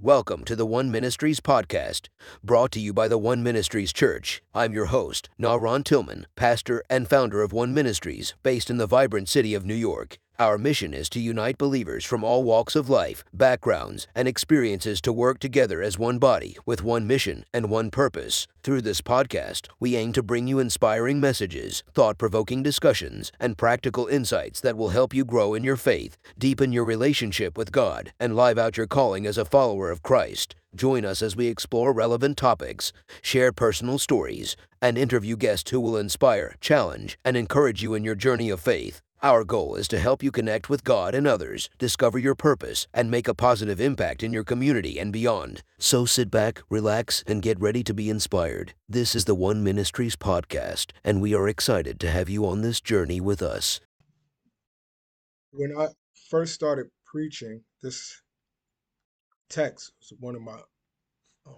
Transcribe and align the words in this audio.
Welcome 0.00 0.44
to 0.44 0.54
the 0.54 0.64
One 0.64 0.92
Ministries 0.92 1.40
podcast, 1.40 2.06
brought 2.44 2.70
to 2.70 2.78
you 2.78 2.92
by 2.92 3.08
the 3.08 3.18
One 3.18 3.42
Ministries 3.42 3.92
Church. 3.92 4.40
I'm 4.54 4.72
your 4.72 4.86
host, 4.86 5.28
NaRon 5.40 5.82
Tillman, 5.82 6.28
pastor 6.36 6.84
and 6.88 7.08
founder 7.08 7.42
of 7.42 7.52
One 7.52 7.74
Ministries, 7.74 8.36
based 8.44 8.70
in 8.70 8.76
the 8.76 8.86
vibrant 8.86 9.28
city 9.28 9.54
of 9.54 9.66
New 9.66 9.74
York. 9.74 10.20
Our 10.40 10.56
mission 10.56 10.94
is 10.94 11.08
to 11.10 11.20
unite 11.20 11.58
believers 11.58 12.04
from 12.04 12.22
all 12.22 12.44
walks 12.44 12.76
of 12.76 12.88
life, 12.88 13.24
backgrounds, 13.34 14.06
and 14.14 14.28
experiences 14.28 15.00
to 15.00 15.12
work 15.12 15.40
together 15.40 15.82
as 15.82 15.98
one 15.98 16.20
body 16.20 16.56
with 16.64 16.80
one 16.80 17.08
mission 17.08 17.44
and 17.52 17.68
one 17.68 17.90
purpose. 17.90 18.46
Through 18.62 18.82
this 18.82 19.00
podcast, 19.00 19.66
we 19.80 19.96
aim 19.96 20.12
to 20.12 20.22
bring 20.22 20.46
you 20.46 20.60
inspiring 20.60 21.18
messages, 21.18 21.82
thought 21.92 22.18
provoking 22.18 22.62
discussions, 22.62 23.32
and 23.40 23.58
practical 23.58 24.06
insights 24.06 24.60
that 24.60 24.76
will 24.76 24.90
help 24.90 25.12
you 25.12 25.24
grow 25.24 25.54
in 25.54 25.64
your 25.64 25.76
faith, 25.76 26.16
deepen 26.38 26.70
your 26.70 26.84
relationship 26.84 27.58
with 27.58 27.72
God, 27.72 28.12
and 28.20 28.36
live 28.36 28.58
out 28.58 28.76
your 28.76 28.86
calling 28.86 29.26
as 29.26 29.38
a 29.38 29.44
follower 29.44 29.90
of 29.90 30.04
Christ. 30.04 30.54
Join 30.72 31.04
us 31.04 31.20
as 31.20 31.34
we 31.34 31.48
explore 31.48 31.92
relevant 31.92 32.36
topics, 32.36 32.92
share 33.22 33.50
personal 33.50 33.98
stories, 33.98 34.54
and 34.80 34.96
interview 34.96 35.34
guests 35.34 35.72
who 35.72 35.80
will 35.80 35.96
inspire, 35.96 36.54
challenge, 36.60 37.18
and 37.24 37.36
encourage 37.36 37.82
you 37.82 37.94
in 37.94 38.04
your 38.04 38.14
journey 38.14 38.50
of 38.50 38.60
faith. 38.60 39.02
Our 39.20 39.42
goal 39.42 39.74
is 39.74 39.88
to 39.88 39.98
help 39.98 40.22
you 40.22 40.30
connect 40.30 40.70
with 40.70 40.84
God 40.84 41.12
and 41.12 41.26
others, 41.26 41.68
discover 41.76 42.20
your 42.20 42.36
purpose, 42.36 42.86
and 42.94 43.10
make 43.10 43.26
a 43.26 43.34
positive 43.34 43.80
impact 43.80 44.22
in 44.22 44.32
your 44.32 44.44
community 44.44 44.96
and 44.96 45.12
beyond. 45.12 45.64
So 45.76 46.04
sit 46.04 46.30
back, 46.30 46.62
relax, 46.70 47.24
and 47.26 47.42
get 47.42 47.58
ready 47.60 47.82
to 47.82 47.92
be 47.92 48.10
inspired. 48.10 48.74
This 48.88 49.16
is 49.16 49.24
the 49.24 49.34
One 49.34 49.64
Ministries 49.64 50.14
podcast, 50.14 50.92
and 51.02 51.20
we 51.20 51.34
are 51.34 51.48
excited 51.48 51.98
to 51.98 52.10
have 52.12 52.28
you 52.28 52.46
on 52.46 52.62
this 52.62 52.80
journey 52.80 53.20
with 53.20 53.42
us. 53.42 53.80
When 55.50 55.76
I 55.76 55.88
first 56.30 56.54
started 56.54 56.86
preaching, 57.04 57.64
this 57.82 58.22
text 59.50 59.90
was 59.98 60.16
one 60.20 60.36
of 60.36 60.42
my 60.42 60.60
um, 61.44 61.56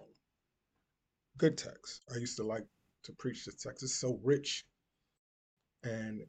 good 1.37 1.59
texts. 1.59 2.01
I 2.11 2.17
used 2.17 2.39
to 2.39 2.43
like 2.43 2.65
to 3.05 3.13
preach 3.19 3.45
this 3.45 3.57
text. 3.57 3.83
It's 3.83 4.01
so 4.01 4.19
rich 4.25 4.65
and 5.85 6.23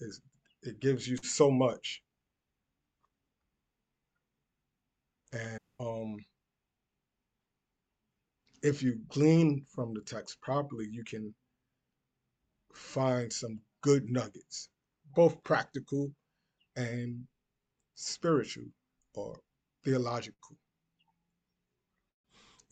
it's 0.00 0.20
it 0.64 0.80
gives 0.80 1.06
you 1.06 1.16
so 1.22 1.50
much. 1.50 2.02
And 5.32 5.58
um, 5.78 6.16
if 8.62 8.82
you 8.82 8.98
glean 9.08 9.66
from 9.74 9.92
the 9.94 10.00
text 10.00 10.40
properly, 10.40 10.86
you 10.90 11.04
can 11.04 11.34
find 12.72 13.32
some 13.32 13.60
good 13.82 14.10
nuggets, 14.10 14.68
both 15.14 15.42
practical 15.44 16.10
and 16.76 17.24
spiritual 17.94 18.64
or 19.14 19.38
theological. 19.84 20.56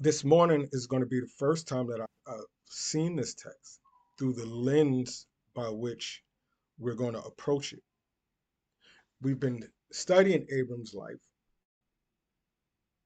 This 0.00 0.24
morning 0.24 0.68
is 0.72 0.86
going 0.86 1.02
to 1.02 1.08
be 1.08 1.20
the 1.20 1.30
first 1.38 1.68
time 1.68 1.86
that 1.88 2.00
I've 2.26 2.40
seen 2.68 3.16
this 3.16 3.34
text 3.34 3.80
through 4.18 4.32
the 4.32 4.46
lens 4.46 5.26
by 5.54 5.68
which 5.68 6.22
we're 6.82 6.94
going 6.94 7.14
to 7.14 7.22
approach 7.22 7.72
it. 7.72 7.82
We've 9.20 9.38
been 9.38 9.62
studying 9.92 10.46
Abram's 10.50 10.94
life 10.94 11.22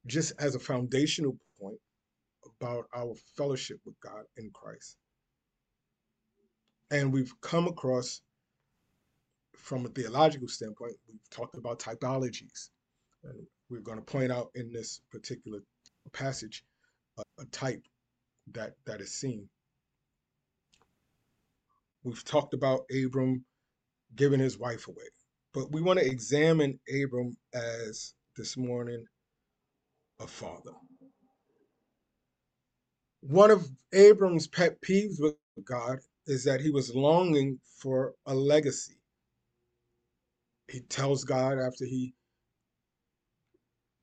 just 0.07 0.33
as 0.39 0.55
a 0.55 0.59
foundational 0.59 1.37
point 1.61 1.79
about 2.59 2.87
our 2.97 3.15
fellowship 3.37 3.79
with 3.85 3.95
God 4.01 4.23
in 4.39 4.51
Christ. 4.55 4.97
And 6.91 7.13
we've 7.13 7.33
come 7.43 7.67
across, 7.67 8.23
from 9.57 9.85
a 9.85 9.89
theological 9.89 10.49
standpoint, 10.49 10.95
we've 11.07 11.31
talked 11.31 11.59
about 11.59 11.79
typologies. 11.79 12.71
And 13.25 13.47
we're 13.69 13.81
going 13.81 13.99
to 13.99 14.05
point 14.05 14.33
out 14.33 14.51
in 14.55 14.73
this 14.73 15.01
particular 15.11 15.59
passage 16.13 16.65
a, 17.19 17.23
a 17.41 17.45
type 17.47 17.83
that, 18.53 18.73
that 18.87 19.01
is 19.01 19.13
seen. 19.13 19.49
We've 22.05 22.25
talked 22.25 22.55
about 22.55 22.89
Abram 23.05 23.45
giving 24.17 24.41
his 24.41 24.59
wife 24.59 24.89
away. 24.89 25.05
But 25.55 25.73
we 25.73 25.83
want 25.83 26.01
to 26.01 26.07
examine 26.07 26.81
Abram 27.05 27.37
as 27.55 28.15
this 28.37 28.57
morning 28.57 29.05
a 30.21 30.27
father. 30.29 30.73
One 33.23 33.51
of 33.53 33.69
Abram's 33.95 34.49
pet 34.49 34.81
peeves 34.83 35.21
with 35.21 35.37
God 35.65 35.99
is 36.27 36.45
that 36.45 36.61
he 36.63 36.71
was 36.71 36.95
longing 36.95 37.61
for 37.81 38.15
a 38.27 38.35
legacy. 38.35 38.99
He 40.69 40.81
tells 40.83 41.25
God 41.25 41.59
after 41.59 41.85
he 41.87 42.15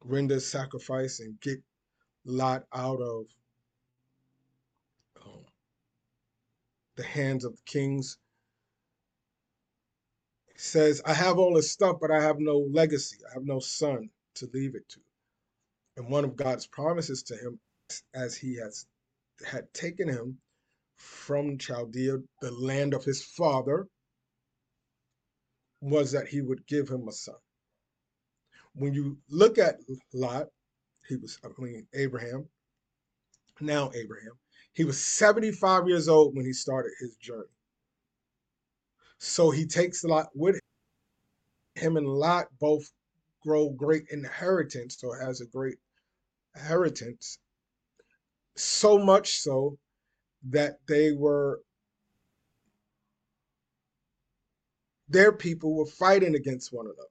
renders 0.03 0.45
sacrifice 0.47 1.19
and 1.21 1.39
get 1.41 1.59
Lot 2.25 2.63
out 2.73 3.01
of 3.01 3.25
um, 5.25 5.45
the 6.97 7.03
hands 7.03 7.45
of 7.45 7.53
the 7.55 7.61
kings 7.65 8.17
says, 10.63 11.01
I 11.05 11.13
have 11.13 11.37
all 11.37 11.53
this 11.55 11.71
stuff, 11.71 11.97
but 11.99 12.11
I 12.11 12.21
have 12.21 12.39
no 12.39 12.59
legacy. 12.71 13.17
I 13.29 13.33
have 13.33 13.43
no 13.45 13.59
son 13.59 14.09
to 14.35 14.49
leave 14.53 14.75
it 14.75 14.87
to. 14.89 14.99
And 15.97 16.09
one 16.09 16.23
of 16.23 16.35
God's 16.35 16.67
promises 16.67 17.21
to 17.23 17.35
him, 17.35 17.59
as 18.15 18.35
he 18.35 18.55
has 18.57 18.85
had 19.45 19.71
taken 19.73 20.07
him 20.07 20.37
from 20.97 21.57
Chaldea, 21.57 22.17
the 22.41 22.51
land 22.51 22.93
of 22.93 23.03
his 23.03 23.23
father, 23.23 23.87
was 25.81 26.11
that 26.13 26.27
he 26.27 26.41
would 26.41 26.65
give 26.65 26.87
him 26.87 27.07
a 27.07 27.11
son. 27.11 27.35
When 28.73 28.93
you 28.93 29.17
look 29.29 29.57
at 29.57 29.79
Lot, 30.13 30.47
he 31.07 31.17
was, 31.17 31.37
I 31.43 31.49
mean, 31.61 31.85
Abraham, 31.93 32.47
now 33.59 33.91
Abraham, 33.93 34.31
he 34.73 34.85
was 34.85 34.99
75 34.99 35.87
years 35.87 36.07
old 36.07 36.35
when 36.35 36.45
he 36.45 36.53
started 36.53 36.91
his 36.99 37.15
journey. 37.17 37.49
So 39.25 39.51
he 39.51 39.65
takes 39.65 40.03
Lot 40.03 40.27
with 40.35 40.59
him. 41.75 41.95
And 41.95 42.05
Lot 42.05 42.47
both 42.59 42.91
grow 43.41 43.69
great 43.69 44.03
inheritance, 44.11 44.97
so 44.99 45.13
has 45.13 45.39
a 45.39 45.45
great 45.45 45.77
inheritance. 46.55 47.39
So 48.57 48.97
much 48.97 49.37
so 49.37 49.77
that 50.49 50.73
they 50.89 51.13
were 51.13 51.61
their 55.07 55.31
people 55.31 55.73
were 55.73 55.85
fighting 55.85 56.35
against 56.35 56.73
one 56.73 56.87
another. 56.87 57.07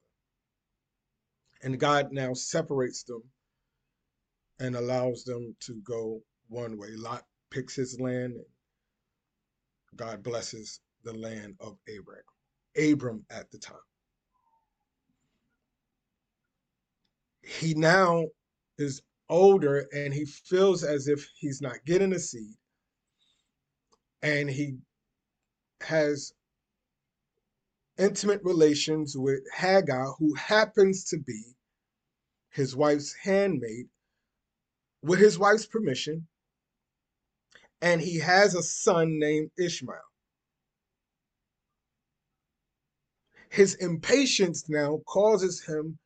And 1.62 1.80
God 1.80 2.12
now 2.12 2.34
separates 2.34 3.04
them 3.04 3.22
and 4.60 4.76
allows 4.76 5.24
them 5.24 5.56
to 5.60 5.80
go 5.82 6.22
one 6.48 6.76
way. 6.76 6.90
Lot 6.94 7.24
picks 7.50 7.74
his 7.74 7.98
land, 7.98 8.34
and 8.34 8.44
God 9.96 10.22
blesses 10.22 10.78
the 11.04 11.12
land 11.14 11.56
of 11.60 11.78
Abraham, 11.88 12.24
Abram 12.76 13.24
at 13.30 13.50
the 13.50 13.58
time. 13.58 13.76
He 17.42 17.74
now 17.74 18.26
is 18.78 19.02
older 19.28 19.86
and 19.92 20.12
he 20.12 20.24
feels 20.24 20.84
as 20.84 21.08
if 21.08 21.28
he's 21.36 21.60
not 21.60 21.84
getting 21.86 22.12
a 22.12 22.18
seed. 22.18 22.56
And 24.22 24.48
he 24.48 24.76
has 25.80 26.32
intimate 27.98 28.40
relations 28.44 29.16
with 29.16 29.40
Hagar, 29.54 30.14
who 30.18 30.34
happens 30.34 31.04
to 31.06 31.18
be 31.18 31.42
his 32.50 32.76
wife's 32.76 33.14
handmaid, 33.14 33.86
with 35.02 35.18
his 35.18 35.38
wife's 35.38 35.66
permission. 35.66 36.26
And 37.80 38.00
he 38.00 38.20
has 38.20 38.54
a 38.54 38.62
son 38.62 39.18
named 39.18 39.50
Ishmael. 39.58 40.11
his 43.52 43.74
impatience 43.74 44.66
now 44.70 44.98
causes 45.06 45.62
him 45.62 45.98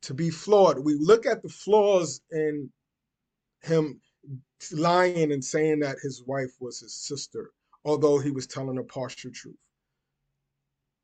to 0.00 0.14
be 0.14 0.30
flawed. 0.30 0.78
We 0.78 0.94
look 0.94 1.26
at 1.26 1.42
the 1.42 1.48
flaws 1.48 2.20
in 2.30 2.70
him 3.62 4.00
lying 4.72 5.32
and 5.32 5.44
saying 5.44 5.80
that 5.80 5.96
his 6.00 6.22
wife 6.24 6.52
was 6.60 6.78
his 6.78 6.94
sister, 6.94 7.50
although 7.84 8.20
he 8.20 8.30
was 8.30 8.46
telling 8.46 8.78
a 8.78 8.84
partial 8.84 9.32
truth 9.32 9.56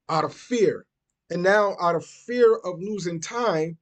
out 0.09 0.25
of 0.25 0.33
fear. 0.33 0.87
And 1.31 1.43
now, 1.43 1.77
out 1.81 1.97
of 1.97 2.07
fear 2.07 2.57
of 2.65 2.81
losing 2.81 3.21
time, 3.21 3.79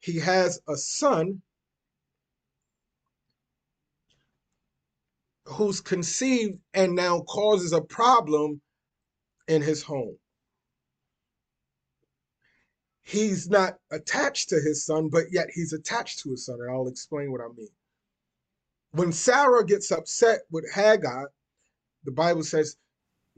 he 0.00 0.18
has 0.18 0.60
a 0.68 0.76
son 0.76 1.40
who's 5.46 5.80
conceived 5.80 6.58
and 6.74 6.94
now 6.94 7.20
causes 7.20 7.72
a 7.72 7.80
problem 7.80 8.60
in 9.48 9.62
his 9.62 9.82
home. 9.82 10.18
He's 13.08 13.48
not 13.48 13.78
attached 13.90 14.50
to 14.50 14.56
his 14.56 14.84
son, 14.84 15.08
but 15.08 15.32
yet 15.32 15.48
he's 15.54 15.72
attached 15.72 16.18
to 16.20 16.30
his 16.30 16.44
son, 16.44 16.58
and 16.60 16.70
I'll 16.70 16.88
explain 16.88 17.32
what 17.32 17.40
I 17.40 17.48
mean. 17.56 17.70
When 18.90 19.12
Sarah 19.12 19.64
gets 19.64 19.90
upset 19.90 20.40
with 20.50 20.70
Hagar, 20.70 21.30
the 22.04 22.12
Bible 22.12 22.42
says 22.42 22.76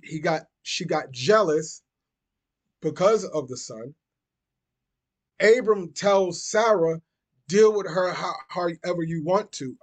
he 0.02 0.18
got 0.18 0.42
she 0.62 0.84
got 0.84 1.12
jealous 1.12 1.82
because 2.82 3.24
of 3.24 3.46
the 3.46 3.56
son. 3.56 3.94
Abram 5.40 5.92
tells 5.92 6.42
Sarah, 6.42 7.00
deal 7.46 7.72
with 7.72 7.86
her 7.86 8.12
how, 8.12 8.34
however 8.48 9.04
you 9.04 9.22
want 9.24 9.52
to. 9.52 9.76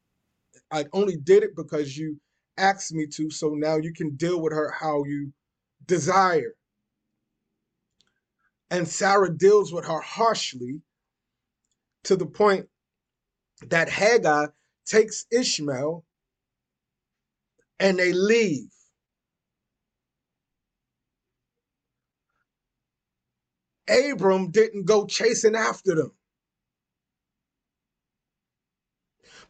I 0.69 0.83
only 0.91 1.15
did 1.15 1.43
it 1.43 1.55
because 1.55 1.97
you 1.97 2.19
asked 2.57 2.91
me 2.93 3.07
to, 3.07 3.31
so 3.31 3.51
now 3.51 3.77
you 3.77 3.93
can 3.93 4.17
deal 4.17 4.41
with 4.41 4.51
her 4.51 4.69
how 4.69 5.05
you 5.05 5.31
desire. 5.85 6.55
And 8.69 8.87
Sarah 8.87 9.35
deals 9.35 9.71
with 9.73 9.85
her 9.85 10.01
harshly 10.01 10.81
to 12.03 12.15
the 12.15 12.25
point 12.25 12.67
that 13.67 13.89
Hagar 13.89 14.53
takes 14.85 15.25
Ishmael 15.31 16.05
and 17.79 17.97
they 17.99 18.13
leave. 18.13 18.69
Abram 23.89 24.51
didn't 24.51 24.85
go 24.85 25.05
chasing 25.05 25.55
after 25.55 25.95
them. 25.95 26.11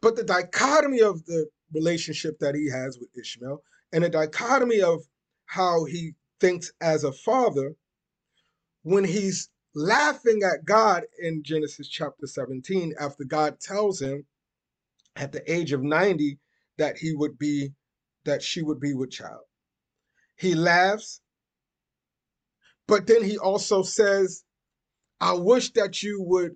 But 0.01 0.15
the 0.15 0.23
dichotomy 0.23 1.01
of 1.01 1.25
the 1.25 1.47
relationship 1.73 2.37
that 2.39 2.55
he 2.55 2.69
has 2.69 2.99
with 2.99 3.09
Ishmael 3.17 3.63
and 3.91 4.03
the 4.03 4.09
dichotomy 4.09 4.81
of 4.81 5.01
how 5.45 5.85
he 5.85 6.13
thinks 6.39 6.71
as 6.81 7.03
a 7.03 7.11
father 7.11 7.75
when 8.87 9.03
he's 9.03 9.49
laughing 9.75 10.43
at 10.43 10.63
God 10.63 11.03
in 11.19 11.43
Genesis 11.43 11.89
chapter 11.89 12.25
17 12.25 12.93
after 12.97 13.25
God 13.25 13.59
tells 13.59 14.01
him 14.01 14.25
at 15.17 15.33
the 15.33 15.43
age 15.51 15.73
of 15.73 15.83
90 15.83 16.39
that 16.77 16.97
he 16.97 17.13
would 17.13 17.37
be 17.37 17.73
that 18.23 18.41
she 18.41 18.61
would 18.61 18.79
be 18.79 18.93
with 18.93 19.11
child. 19.11 19.41
He 20.37 20.55
laughs, 20.55 21.19
but 22.87 23.07
then 23.07 23.25
he 23.25 23.37
also 23.37 23.83
says, 23.83 24.45
I 25.19 25.33
wish 25.33 25.73
that 25.73 26.01
you 26.01 26.23
would 26.25 26.53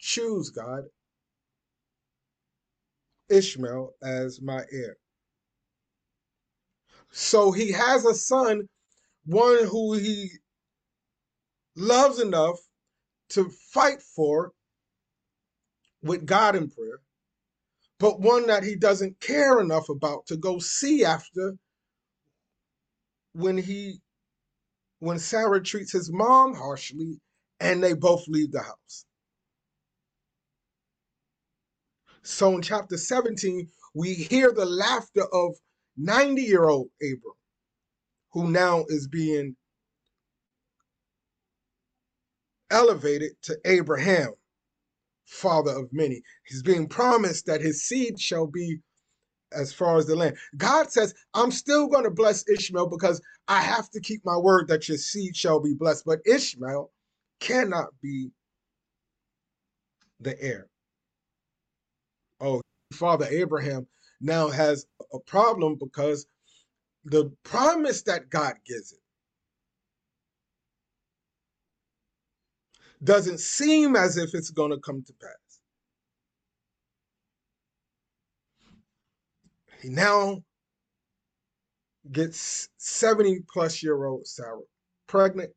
choose 0.00 0.50
God 0.50 0.82
Ishmael 3.30 3.92
as 4.02 4.40
my 4.42 4.64
heir. 4.72 4.96
So 7.12 7.52
he 7.52 7.70
has 7.70 8.04
a 8.04 8.14
son, 8.14 8.68
one 9.26 9.64
who 9.66 9.92
he 9.94 10.30
loves 11.76 12.20
enough 12.20 12.58
to 13.30 13.50
fight 13.72 14.02
for 14.02 14.52
with 16.02 16.26
God 16.26 16.56
in 16.56 16.70
prayer, 16.70 17.00
but 18.00 18.20
one 18.20 18.46
that 18.48 18.64
he 18.64 18.76
doesn't 18.76 19.20
care 19.20 19.60
enough 19.60 19.88
about 19.88 20.26
to 20.26 20.36
go 20.36 20.58
see 20.58 21.04
after 21.04 21.56
when 23.34 23.58
he 23.58 24.00
when 25.00 25.18
Sarah 25.18 25.62
treats 25.62 25.92
his 25.92 26.12
mom 26.12 26.54
harshly 26.54 27.20
and 27.60 27.82
they 27.82 27.94
both 27.94 28.26
leave 28.28 28.52
the 28.52 28.62
house. 28.62 29.04
So 32.22 32.54
in 32.56 32.62
chapter 32.62 32.98
17, 32.98 33.68
we 33.94 34.14
hear 34.14 34.52
the 34.52 34.66
laughter 34.66 35.24
of 35.32 35.56
90 35.98 36.42
year 36.42 36.68
old 36.68 36.88
Abram, 37.02 37.34
who 38.32 38.50
now 38.50 38.84
is 38.88 39.08
being 39.08 39.56
elevated 42.72 43.32
to 43.44 43.58
Abraham, 43.66 44.32
father 45.26 45.72
of 45.72 45.92
many. 45.92 46.22
He's 46.46 46.64
being 46.64 46.88
promised 46.88 47.46
that 47.46 47.62
his 47.62 47.86
seed 47.86 48.20
shall 48.20 48.48
be 48.48 48.80
as 49.52 49.72
far 49.72 49.98
as 49.98 50.06
the 50.06 50.16
land. 50.16 50.36
God 50.56 50.92
says, 50.92 51.14
I'm 51.34 51.52
still 51.52 51.88
going 51.88 52.04
to 52.04 52.10
bless 52.12 52.48
Ishmael 52.48 52.88
because 52.88 53.22
I 53.48 53.62
have 53.62 53.90
to 53.92 54.00
keep 54.00 54.22
my 54.24 54.38
word 54.38 54.68
that 54.68 54.88
your 54.88 54.98
seed 54.98 55.36
shall 55.36 55.60
be 55.60 55.74
blessed. 55.74 56.04
But 56.06 56.20
Ishmael 56.26 56.90
cannot 57.40 57.88
be 58.02 58.30
the 60.20 60.40
heir 60.42 60.68
oh, 62.40 62.62
Father 62.94 63.26
Abraham 63.30 63.88
now 64.22 64.48
has 64.48 64.86
a 65.14 65.20
problem 65.20 65.76
because 65.80 66.26
the 67.06 67.32
promise 67.44 68.02
that 68.04 68.30
God 68.30 68.54
gives 68.66 68.92
it 68.92 69.00
doesn't 73.02 73.40
seem 73.40 73.96
as 73.96 74.16
if 74.16 74.34
it's 74.34 74.50
going 74.50 74.70
to 74.70 74.78
come 74.78 75.02
to 75.04 75.12
pass. 75.20 75.60
He 79.80 79.88
now 79.88 80.42
gets 82.10 82.68
70 82.78 83.40
plus 83.52 83.82
year 83.82 84.04
old 84.04 84.26
Sarah 84.26 84.60
pregnant. 85.06 85.52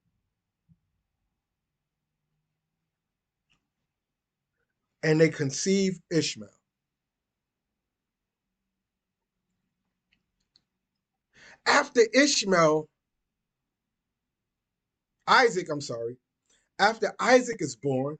And 5.03 5.21
they 5.21 5.29
conceive 5.29 5.99
Ishmael. 6.11 6.49
after 11.65 12.01
Ishmael, 12.13 12.87
Isaac, 15.27 15.67
I'm 15.71 15.81
sorry, 15.81 16.17
after 16.79 17.13
Isaac 17.19 17.57
is 17.59 17.75
born, 17.75 18.17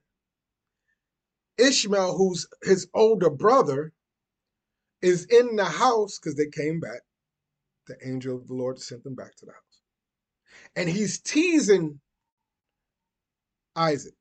Ishmael, 1.58 2.18
who's 2.18 2.48
his 2.64 2.88
older 2.94 3.30
brother, 3.30 3.94
is 5.02 5.26
in 5.26 5.56
the 5.58 5.66
house 5.66 6.20
because 6.20 6.36
they 6.36 6.48
came 6.50 6.80
back. 6.82 7.02
The 7.88 7.98
angel 8.08 8.38
of 8.38 8.48
the 8.48 8.54
Lord 8.56 8.80
sent 8.80 9.04
them 9.04 9.16
back 9.16 9.36
to 9.38 9.46
the 9.48 9.54
house. 9.54 9.82
And 10.76 10.90
he's 10.90 11.20
teasing 11.22 12.00
Isaac. 13.76 14.16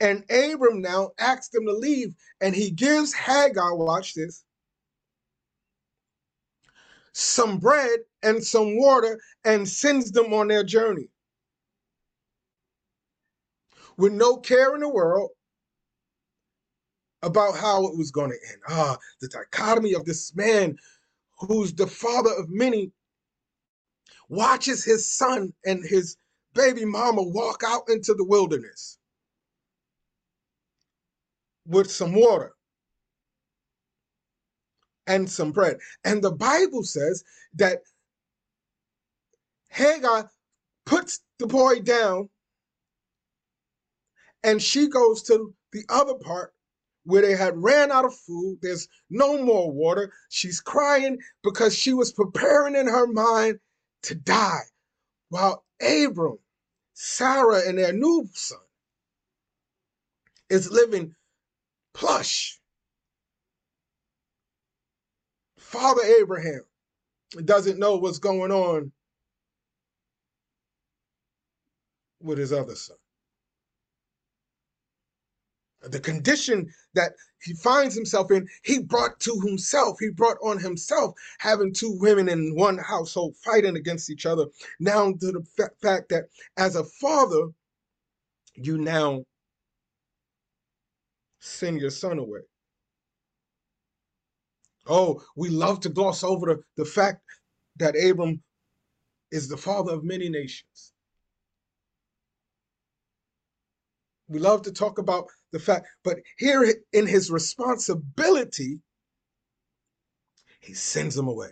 And 0.00 0.24
Abram 0.30 0.82
now 0.82 1.10
asks 1.18 1.48
them 1.50 1.66
to 1.66 1.72
leave, 1.72 2.14
and 2.40 2.54
he 2.54 2.70
gives 2.70 3.14
Hagar, 3.14 3.76
watch 3.76 4.14
this, 4.14 4.44
some 7.18 7.58
bread 7.58 7.98
and 8.22 8.42
some 8.42 8.78
water 8.78 9.20
and 9.44 9.68
sends 9.68 10.12
them 10.12 10.32
on 10.32 10.48
their 10.48 10.62
journey. 10.62 11.08
With 13.96 14.12
no 14.12 14.36
care 14.36 14.74
in 14.76 14.80
the 14.80 14.88
world 14.88 15.30
about 17.22 17.56
how 17.56 17.86
it 17.86 17.98
was 17.98 18.12
going 18.12 18.30
to 18.30 18.38
end. 18.52 18.62
Ah, 18.68 18.96
the 19.20 19.28
dichotomy 19.28 19.94
of 19.94 20.04
this 20.04 20.34
man 20.36 20.76
who's 21.40 21.74
the 21.74 21.86
father 21.88 22.30
of 22.38 22.48
many 22.48 22.92
watches 24.28 24.84
his 24.84 25.10
son 25.10 25.52
and 25.64 25.84
his 25.84 26.16
baby 26.54 26.84
mama 26.84 27.22
walk 27.22 27.62
out 27.66 27.88
into 27.88 28.14
the 28.14 28.24
wilderness 28.24 28.98
with 31.66 31.90
some 31.90 32.12
water 32.12 32.54
and 35.08 35.28
some 35.28 35.50
bread. 35.50 35.78
And 36.04 36.22
the 36.22 36.30
Bible 36.30 36.84
says 36.84 37.24
that 37.54 37.80
Hagar 39.70 40.30
puts 40.86 41.20
the 41.38 41.46
boy 41.46 41.80
down 41.80 42.28
and 44.44 44.62
she 44.62 44.88
goes 44.88 45.22
to 45.24 45.54
the 45.72 45.84
other 45.88 46.14
part 46.14 46.52
where 47.04 47.22
they 47.22 47.34
had 47.34 47.56
ran 47.56 47.90
out 47.90 48.04
of 48.04 48.14
food. 48.14 48.58
There's 48.60 48.86
no 49.10 49.42
more 49.42 49.72
water. 49.72 50.12
She's 50.28 50.60
crying 50.60 51.18
because 51.42 51.76
she 51.76 51.94
was 51.94 52.12
preparing 52.12 52.76
in 52.76 52.86
her 52.86 53.06
mind 53.06 53.58
to 54.02 54.14
die. 54.14 54.62
While 55.30 55.64
Abram, 55.80 56.38
Sarah, 56.94 57.62
and 57.66 57.78
their 57.78 57.92
new 57.92 58.28
son 58.32 58.58
is 60.50 60.70
living 60.70 61.14
plush 61.94 62.57
Father 65.68 66.02
Abraham 66.02 66.62
doesn't 67.44 67.78
know 67.78 67.96
what's 67.96 68.18
going 68.18 68.50
on 68.50 68.90
with 72.22 72.38
his 72.38 72.54
other 72.54 72.74
son. 72.74 72.96
The 75.82 76.00
condition 76.00 76.72
that 76.94 77.12
he 77.42 77.52
finds 77.52 77.94
himself 77.94 78.30
in, 78.30 78.48
he 78.62 78.78
brought 78.78 79.20
to 79.20 79.38
himself. 79.44 79.98
He 80.00 80.08
brought 80.08 80.38
on 80.42 80.58
himself 80.58 81.14
having 81.38 81.74
two 81.74 81.98
women 82.00 82.30
in 82.30 82.56
one 82.56 82.78
household 82.78 83.36
fighting 83.36 83.76
against 83.76 84.08
each 84.08 84.24
other. 84.24 84.46
Now, 84.80 85.12
to 85.12 85.32
the 85.32 85.70
fact 85.82 86.08
that 86.08 86.30
as 86.56 86.76
a 86.76 86.84
father, 86.84 87.48
you 88.54 88.78
now 88.78 89.22
send 91.40 91.82
your 91.82 91.90
son 91.90 92.18
away. 92.18 92.40
Oh, 94.88 95.22
we 95.36 95.50
love 95.50 95.80
to 95.80 95.90
gloss 95.90 96.24
over 96.24 96.46
the, 96.46 96.82
the 96.82 96.88
fact 96.88 97.20
that 97.76 97.94
Abram 97.94 98.42
is 99.30 99.48
the 99.48 99.56
father 99.56 99.92
of 99.92 100.02
many 100.02 100.28
nations. 100.28 100.92
We 104.28 104.38
love 104.38 104.62
to 104.62 104.72
talk 104.72 104.98
about 104.98 105.26
the 105.52 105.58
fact, 105.58 105.86
but 106.04 106.18
here 106.36 106.74
in 106.92 107.06
his 107.06 107.30
responsibility, 107.30 108.80
he 110.60 110.74
sends 110.74 111.14
them 111.14 111.28
away. 111.28 111.50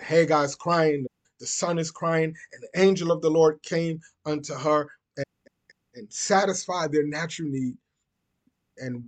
Hagar's 0.00 0.56
crying, 0.56 1.06
the 1.38 1.46
son 1.46 1.78
is 1.78 1.90
crying, 1.90 2.34
and 2.52 2.62
the 2.62 2.80
angel 2.80 3.12
of 3.12 3.22
the 3.22 3.30
Lord 3.30 3.62
came 3.62 4.00
unto 4.26 4.54
her 4.54 4.88
and, 5.16 5.26
and 5.94 6.12
satisfied 6.12 6.90
their 6.90 7.06
natural 7.06 7.48
need. 7.48 7.76
And 8.78 9.04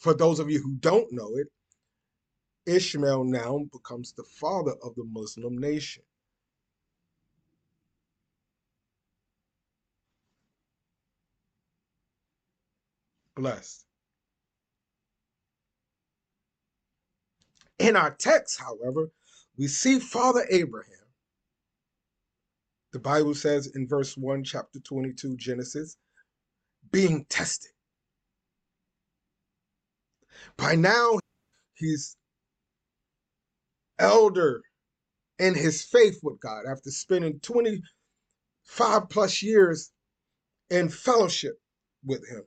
for 0.00 0.12
those 0.12 0.38
of 0.38 0.50
you 0.50 0.60
who 0.60 0.74
don't 0.74 1.10
know 1.10 1.36
it, 1.36 1.48
Ishmael 2.68 3.24
now 3.24 3.60
becomes 3.72 4.12
the 4.12 4.24
father 4.24 4.74
of 4.82 4.94
the 4.96 5.04
Muslim 5.04 5.58
nation. 5.58 6.02
Blessed. 13.36 13.86
In 17.78 17.96
our 17.96 18.10
text, 18.12 18.60
however, 18.60 19.10
we 19.56 19.68
see 19.68 20.00
Father 20.00 20.46
Abraham. 20.50 20.92
The 22.92 22.98
Bible 22.98 23.34
says 23.34 23.68
in 23.74 23.88
verse 23.88 24.16
1, 24.16 24.44
chapter 24.44 24.80
22, 24.80 25.36
Genesis, 25.36 25.96
being 26.90 27.26
tested. 27.28 27.72
By 30.56 30.74
now, 30.76 31.18
he's 31.74 32.17
elder 33.98 34.62
in 35.38 35.54
his 35.54 35.84
faith 35.84 36.18
with 36.22 36.40
God 36.40 36.64
after 36.70 36.90
spending 36.90 37.40
25 37.40 39.08
plus 39.08 39.42
years 39.42 39.92
in 40.70 40.88
fellowship 40.88 41.60
with 42.04 42.26
him. 42.28 42.44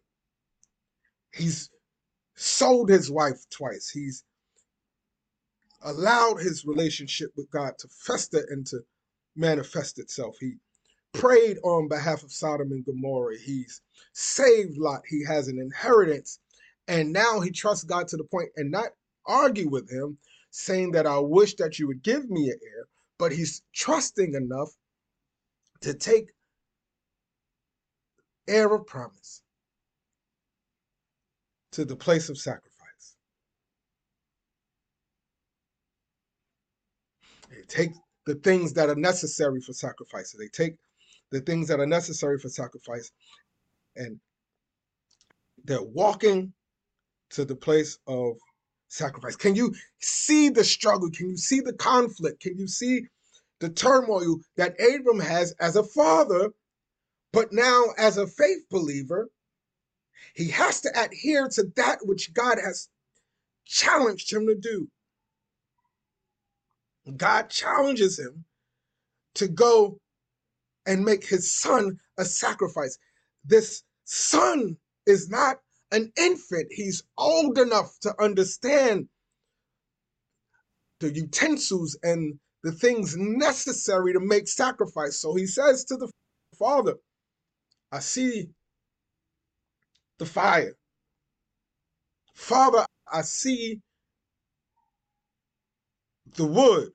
He's 1.34 1.70
sold 2.36 2.90
his 2.90 3.10
wife 3.10 3.46
twice. 3.50 3.90
He's 3.90 4.24
allowed 5.84 6.38
his 6.38 6.66
relationship 6.66 7.32
with 7.36 7.50
God 7.52 7.78
to 7.80 7.88
fester 7.88 8.46
and 8.50 8.66
to 8.68 8.80
manifest 9.36 10.00
itself. 10.00 10.36
He 10.40 10.56
prayed 11.14 11.58
on 11.64 11.88
behalf 11.88 12.24
of 12.24 12.32
Sodom 12.32 12.72
and 12.72 12.86
Gomorrah. 12.86 13.38
He's 13.44 13.82
saved 14.14 14.78
Lot. 14.78 15.02
He 15.08 15.24
has 15.26 15.48
an 15.48 15.60
inheritance. 15.60 16.40
And 16.88 17.14
now 17.14 17.40
he 17.40 17.52
trusts 17.52 17.84
God 17.84 18.08
to 18.10 18.18
the 18.18 18.24
point 18.26 18.50
and 18.56 18.72
not 18.72 18.90
argue 19.26 19.70
with 19.70 19.90
him, 19.90 20.18
saying 20.52 20.92
that 20.92 21.08
I 21.08 21.20
wish 21.20 21.56
that 21.56 21.80
you 21.80 21.88
would 21.88 22.04
give 22.04 22.30
me 22.30 22.50
an 22.50 22.60
heir, 22.64 22.86
but 23.18 23.32
he's 23.32 23.64
trusting 23.74 24.36
enough 24.36 24.70
to 25.82 25.94
take 25.94 26.28
heir 28.48 28.74
of 28.74 28.86
promise 28.86 29.42
to 31.72 31.86
the 31.86 31.96
place 31.96 32.30
of 32.30 32.38
sacrifice. 32.38 33.16
They 37.50 37.64
take 37.68 37.92
the 38.26 38.36
things 38.36 38.74
that 38.74 38.90
are 38.90 38.96
necessary 38.96 39.62
for 39.62 39.74
sacrifice. 39.74 40.36
They 40.38 40.48
take 40.48 40.76
the 41.32 41.42
things 41.42 41.68
that 41.70 41.80
are 41.80 41.88
necessary 41.88 42.40
for 42.40 42.50
sacrifice 42.50 43.12
and 43.96 44.20
they're 45.64 45.84
walking 45.84 46.54
to 47.32 47.46
the 47.46 47.56
place 47.56 47.98
of 48.08 48.38
sacrifice. 48.92 49.36
Can 49.36 49.56
you 49.56 49.74
see 50.00 50.50
the 50.50 50.64
struggle? 50.64 51.10
Can 51.10 51.30
you 51.30 51.38
see 51.38 51.62
the 51.62 51.74
conflict? 51.74 52.42
Can 52.42 52.58
you 52.58 52.68
see 52.68 53.06
the 53.60 53.70
turmoil 53.70 54.40
that 54.58 54.76
Abram 54.80 55.20
has 55.20 55.54
as 55.60 55.76
a 55.76 55.84
father, 55.84 56.52
but 57.32 57.54
now 57.54 57.86
as 57.98 58.18
a 58.18 58.28
faith 58.28 58.64
believer? 58.70 59.30
He 60.36 60.50
has 60.50 60.82
to 60.82 60.90
adhere 60.96 61.48
to 61.50 61.64
that 61.76 62.00
which 62.04 62.34
God 62.34 62.58
has 62.64 62.90
challenged 63.66 64.32
him 64.32 64.48
to 64.48 64.56
do. 64.56 64.88
God 67.18 67.50
challenges 67.50 68.20
him 68.20 68.46
to 69.36 69.48
go 69.48 70.00
and 70.86 71.04
make 71.04 71.26
his 71.26 71.52
son 71.52 72.00
a 72.18 72.26
sacrifice. 72.26 72.98
This 73.46 73.84
son 74.06 74.78
is 75.06 75.30
not 75.30 75.58
an 75.92 76.12
infant, 76.18 76.68
he's 76.72 77.04
old 77.18 77.58
enough 77.58 77.98
to 78.02 78.14
understand 78.22 79.08
the 81.00 81.14
utensils 81.14 81.98
and 82.04 82.40
the 82.64 82.72
things 82.72 83.16
necessary 83.18 84.14
to 84.14 84.20
make 84.20 84.48
sacrifice. 84.48 85.20
So 85.22 85.36
he 85.36 85.48
says 85.48 85.86
to 85.86 85.98
the 85.98 86.12
father, 86.58 86.96
I 87.92 88.00
see 88.00 88.50
the 90.20 90.26
fire. 90.26 90.76
Father, 92.36 92.86
I 93.12 93.22
see 93.22 93.82
the 96.36 96.46
wood. 96.46 96.90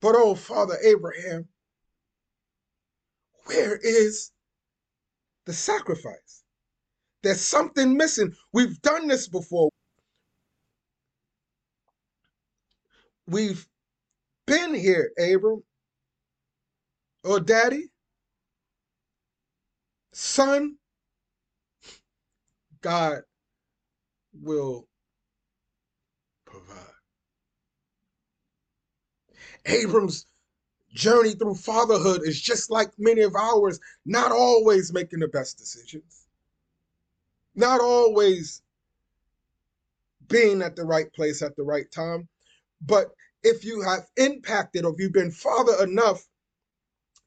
But 0.00 0.14
oh, 0.16 0.34
Father 0.34 0.76
Abraham, 0.84 1.48
where 3.46 3.76
is 3.76 4.32
the 5.46 5.52
sacrifice? 5.52 6.39
There's 7.22 7.40
something 7.40 7.96
missing. 7.96 8.34
We've 8.52 8.80
done 8.82 9.08
this 9.08 9.28
before. 9.28 9.70
We've 13.26 13.66
been 14.46 14.74
here, 14.74 15.12
Abram. 15.18 15.62
Or 17.22 17.36
oh, 17.36 17.38
daddy, 17.38 17.90
son, 20.12 20.76
God 22.80 23.20
will 24.32 24.88
provide. 26.46 26.78
Abram's 29.66 30.24
journey 30.94 31.32
through 31.32 31.54
fatherhood 31.56 32.22
is 32.24 32.40
just 32.40 32.70
like 32.70 32.90
many 32.98 33.20
of 33.20 33.36
ours, 33.36 33.78
not 34.06 34.32
always 34.32 34.92
making 34.92 35.20
the 35.20 35.28
best 35.28 35.58
decisions, 35.58 36.19
not 37.60 37.80
always 37.80 38.62
being 40.28 40.62
at 40.62 40.76
the 40.76 40.84
right 40.84 41.12
place 41.12 41.42
at 41.42 41.56
the 41.56 41.62
right 41.62 41.90
time. 41.92 42.28
But 42.84 43.08
if 43.42 43.64
you 43.64 43.82
have 43.82 44.06
impacted 44.16 44.84
or 44.84 44.92
if 44.94 45.00
you've 45.00 45.12
been 45.12 45.30
father 45.30 45.84
enough 45.84 46.24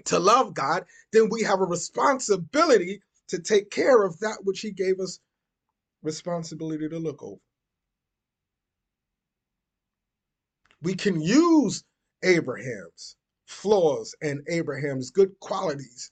to 0.05 0.19
love 0.19 0.53
God, 0.53 0.85
then 1.13 1.29
we 1.29 1.43
have 1.43 1.61
a 1.61 1.65
responsibility 1.65 3.01
to 3.29 3.39
take 3.39 3.69
care 3.71 4.03
of 4.03 4.19
that 4.19 4.39
which 4.43 4.61
He 4.61 4.71
gave 4.71 4.99
us 4.99 5.19
responsibility 6.01 6.89
to 6.89 6.99
look 6.99 7.23
over. 7.23 7.39
We 10.81 10.95
can 10.95 11.21
use 11.21 11.83
Abraham's 12.23 13.15
flaws 13.45 14.15
and 14.21 14.41
Abraham's 14.49 15.11
good 15.11 15.39
qualities 15.39 16.11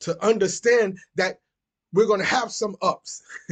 to 0.00 0.22
understand 0.24 0.98
that 1.16 1.38
we're 1.92 2.06
going 2.06 2.20
to 2.20 2.26
have 2.26 2.52
some 2.52 2.76
ups 2.82 3.22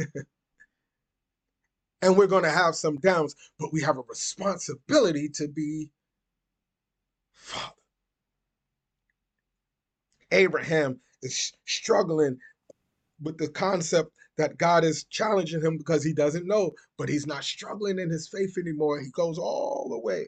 and 2.01 2.17
we're 2.17 2.27
going 2.27 2.43
to 2.43 2.51
have 2.51 2.75
some 2.75 2.97
downs, 2.97 3.35
but 3.59 3.71
we 3.71 3.81
have 3.81 3.97
a 3.97 4.03
responsibility 4.09 5.29
to 5.29 5.47
be 5.47 5.89
father. 7.33 7.73
Abraham 10.31 10.99
is 11.21 11.51
struggling 11.65 12.37
with 13.21 13.37
the 13.37 13.49
concept 13.49 14.11
that 14.37 14.57
God 14.57 14.83
is 14.83 15.03
challenging 15.05 15.61
him 15.61 15.77
because 15.77 16.03
he 16.03 16.13
doesn't 16.13 16.47
know, 16.47 16.71
but 16.97 17.09
he's 17.09 17.27
not 17.27 17.43
struggling 17.43 17.99
in 17.99 18.09
his 18.09 18.27
faith 18.27 18.57
anymore. 18.57 18.99
He 18.99 19.09
goes 19.11 19.37
all 19.37 19.87
the 19.89 19.99
way. 19.99 20.27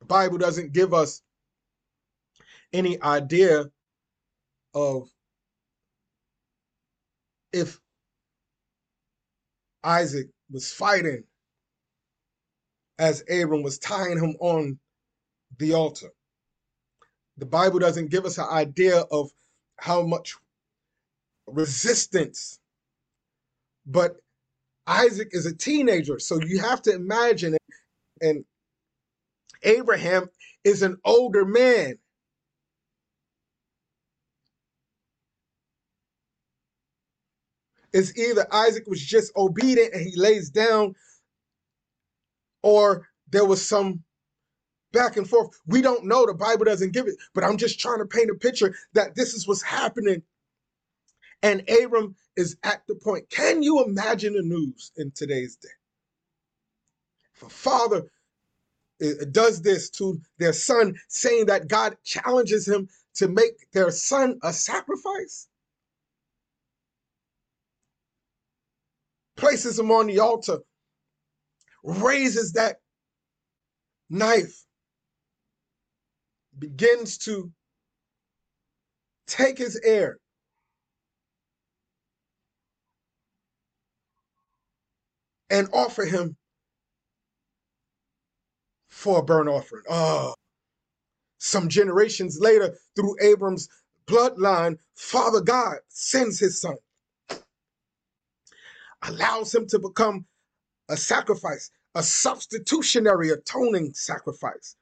The 0.00 0.06
Bible 0.06 0.38
doesn't 0.38 0.72
give 0.72 0.92
us 0.92 1.22
any 2.72 3.00
idea 3.02 3.70
of 4.74 5.08
if 7.52 7.80
Isaac 9.84 10.28
was 10.50 10.72
fighting 10.72 11.24
as 12.98 13.22
Abram 13.30 13.62
was 13.62 13.78
tying 13.78 14.18
him 14.18 14.36
on 14.40 14.78
the 15.58 15.74
altar. 15.74 16.10
The 17.36 17.46
Bible 17.46 17.78
doesn't 17.78 18.10
give 18.10 18.24
us 18.24 18.38
an 18.38 18.46
idea 18.50 19.00
of 19.10 19.30
how 19.76 20.02
much 20.02 20.34
resistance, 21.46 22.58
but 23.86 24.16
Isaac 24.86 25.28
is 25.32 25.46
a 25.46 25.54
teenager. 25.54 26.18
So 26.18 26.40
you 26.40 26.60
have 26.60 26.82
to 26.82 26.92
imagine, 26.94 27.56
and 28.20 28.44
Abraham 29.62 30.28
is 30.64 30.82
an 30.82 30.98
older 31.04 31.44
man. 31.44 31.98
Is 37.98 38.16
either 38.16 38.46
Isaac 38.52 38.84
was 38.86 39.04
just 39.04 39.36
obedient 39.36 39.92
and 39.92 40.06
he 40.06 40.16
lays 40.16 40.50
down, 40.50 40.94
or 42.62 43.08
there 43.30 43.44
was 43.44 43.66
some 43.66 44.04
back 44.92 45.16
and 45.16 45.28
forth. 45.28 45.50
We 45.66 45.82
don't 45.82 46.04
know. 46.06 46.24
The 46.24 46.34
Bible 46.34 46.64
doesn't 46.64 46.92
give 46.92 47.08
it, 47.08 47.16
but 47.34 47.44
I'm 47.44 47.56
just 47.56 47.80
trying 47.80 47.98
to 47.98 48.06
paint 48.06 48.30
a 48.30 48.34
picture 48.34 48.74
that 48.94 49.14
this 49.14 49.34
is 49.34 49.46
what's 49.46 49.62
happening. 49.62 50.22
And 51.42 51.68
Abram 51.68 52.16
is 52.36 52.56
at 52.62 52.82
the 52.88 52.94
point. 52.94 53.30
Can 53.30 53.62
you 53.62 53.84
imagine 53.84 54.34
the 54.34 54.42
news 54.42 54.92
in 54.96 55.10
today's 55.10 55.56
day? 55.56 55.68
If 57.34 57.42
a 57.42 57.50
father 57.50 58.10
uh, 59.02 59.24
does 59.30 59.62
this 59.62 59.90
to 59.90 60.20
their 60.38 60.52
son, 60.52 60.96
saying 61.08 61.46
that 61.46 61.68
God 61.68 61.96
challenges 62.04 62.66
him 62.66 62.88
to 63.14 63.28
make 63.28 63.70
their 63.72 63.90
son 63.90 64.38
a 64.42 64.52
sacrifice, 64.52 65.48
places 69.38 69.78
him 69.78 69.90
on 69.90 70.08
the 70.08 70.18
altar, 70.18 70.58
raises 71.82 72.52
that 72.52 72.80
knife, 74.10 74.64
begins 76.58 77.16
to 77.18 77.50
take 79.26 79.56
his 79.56 79.80
heir. 79.82 80.18
And 85.50 85.68
offer 85.72 86.04
him 86.04 86.36
for 88.90 89.20
a 89.20 89.22
burnt 89.22 89.48
offering. 89.48 89.84
Oh, 89.88 90.34
some 91.38 91.70
generations 91.70 92.38
later, 92.38 92.76
through 92.94 93.16
Abram's 93.22 93.68
bloodline, 94.06 94.76
Father 94.94 95.40
God 95.40 95.76
sends 95.88 96.38
his 96.38 96.60
son, 96.60 96.76
allows 99.06 99.54
him 99.54 99.66
to 99.68 99.78
become 99.78 100.26
a 100.90 100.96
sacrifice, 100.96 101.70
a 101.94 102.02
substitutionary 102.02 103.30
atoning 103.30 103.92
sacrifice, 103.94 104.76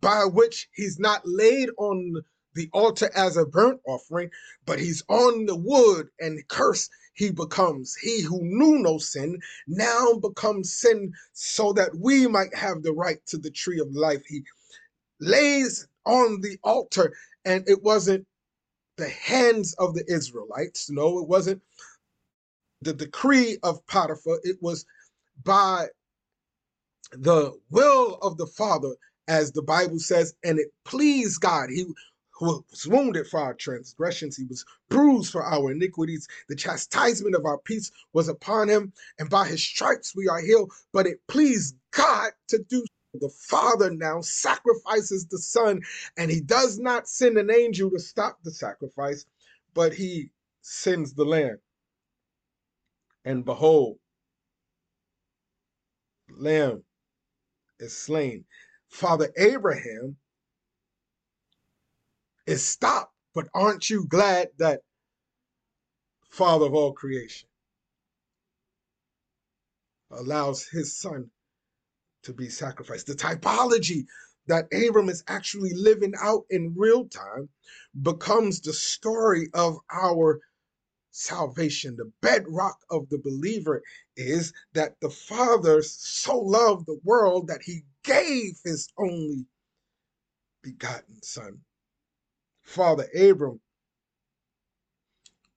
by 0.00 0.24
which 0.24 0.68
he's 0.74 0.98
not 0.98 1.22
laid 1.24 1.70
on 1.78 2.14
the 2.54 2.68
altar 2.72 3.10
as 3.16 3.36
a 3.36 3.46
burnt 3.46 3.80
offering, 3.86 4.30
but 4.66 4.78
he's 4.80 5.04
on 5.08 5.46
the 5.46 5.56
wood 5.56 6.08
and 6.20 6.46
curse 6.48 6.88
he 7.14 7.30
becomes. 7.30 7.94
He 7.96 8.22
who 8.22 8.40
knew 8.42 8.78
no 8.80 8.98
sin 8.98 9.38
now 9.68 10.14
becomes 10.14 10.76
sin 10.76 11.12
so 11.32 11.72
that 11.74 11.90
we 11.98 12.26
might 12.28 12.54
have 12.56 12.82
the 12.82 12.92
right 12.92 13.18
to 13.26 13.38
the 13.38 13.50
tree 13.50 13.80
of 13.80 13.94
life. 13.94 14.22
He 14.28 14.42
lays 15.20 15.88
on 16.06 16.40
the 16.42 16.58
altar, 16.64 17.14
and 17.44 17.68
it 17.68 17.82
wasn't 17.82 18.26
the 18.98 19.08
hands 19.08 19.74
of 19.78 19.94
the 19.94 20.04
Israelites. 20.08 20.90
No, 20.90 21.18
it 21.20 21.28
wasn't 21.28 21.62
the 22.84 22.92
decree 22.92 23.58
of 23.62 23.84
Potiphar. 23.86 24.38
It 24.44 24.58
was 24.60 24.84
by 25.42 25.88
the 27.12 27.52
will 27.70 28.18
of 28.22 28.36
the 28.36 28.46
Father, 28.46 28.94
as 29.28 29.52
the 29.52 29.62
Bible 29.62 29.98
says, 29.98 30.34
and 30.44 30.58
it 30.58 30.68
pleased 30.84 31.40
God. 31.40 31.70
He 31.70 31.86
was 32.40 32.86
wounded 32.86 33.26
for 33.28 33.40
our 33.40 33.54
transgressions, 33.54 34.36
he 34.36 34.44
was 34.44 34.64
bruised 34.88 35.32
for 35.32 35.42
our 35.42 35.70
iniquities. 35.70 36.28
The 36.48 36.56
chastisement 36.56 37.34
of 37.34 37.46
our 37.46 37.58
peace 37.58 37.90
was 38.12 38.28
upon 38.28 38.68
him, 38.68 38.92
and 39.18 39.30
by 39.30 39.46
his 39.46 39.62
stripes 39.62 40.14
we 40.14 40.28
are 40.28 40.40
healed. 40.40 40.72
But 40.92 41.06
it 41.06 41.20
pleased 41.28 41.76
God 41.92 42.32
to 42.48 42.58
do 42.68 42.84
the 43.20 43.28
Father 43.28 43.90
now 43.92 44.20
sacrifices 44.20 45.26
the 45.26 45.38
Son, 45.38 45.80
and 46.16 46.30
he 46.30 46.40
does 46.40 46.80
not 46.80 47.08
send 47.08 47.38
an 47.38 47.50
angel 47.50 47.90
to 47.90 48.00
stop 48.00 48.38
the 48.42 48.50
sacrifice, 48.50 49.24
but 49.72 49.94
he 49.94 50.30
sends 50.62 51.14
the 51.14 51.24
Lamb. 51.24 51.58
And 53.24 53.44
behold, 53.44 53.98
Lamb 56.30 56.84
is 57.78 57.96
slain. 57.96 58.44
Father 58.88 59.32
Abraham 59.36 60.16
is 62.46 62.64
stopped. 62.64 63.12
But 63.34 63.48
aren't 63.54 63.90
you 63.90 64.06
glad 64.06 64.48
that 64.58 64.82
Father 66.30 66.66
of 66.66 66.74
all 66.74 66.92
creation 66.92 67.48
allows 70.10 70.68
his 70.68 70.96
son 70.96 71.30
to 72.22 72.32
be 72.32 72.48
sacrificed? 72.48 73.06
The 73.06 73.14
typology 73.14 74.04
that 74.46 74.66
Abram 74.72 75.08
is 75.08 75.24
actually 75.26 75.72
living 75.74 76.12
out 76.20 76.44
in 76.50 76.74
real 76.76 77.08
time 77.08 77.48
becomes 78.02 78.60
the 78.60 78.72
story 78.72 79.48
of 79.54 79.78
our 79.90 80.40
salvation. 81.14 81.96
The 81.96 82.12
bedrock 82.20 82.78
of 82.90 83.08
the 83.08 83.18
believer 83.18 83.82
is 84.16 84.52
that 84.74 84.96
the 85.00 85.10
Father 85.10 85.80
so 85.82 86.38
loved 86.38 86.86
the 86.86 87.00
world 87.04 87.48
that 87.48 87.62
he 87.62 87.84
gave 88.02 88.58
his 88.64 88.88
only 88.98 89.46
begotten 90.62 91.22
Son. 91.22 91.60
Father 92.64 93.06
Abram 93.16 93.60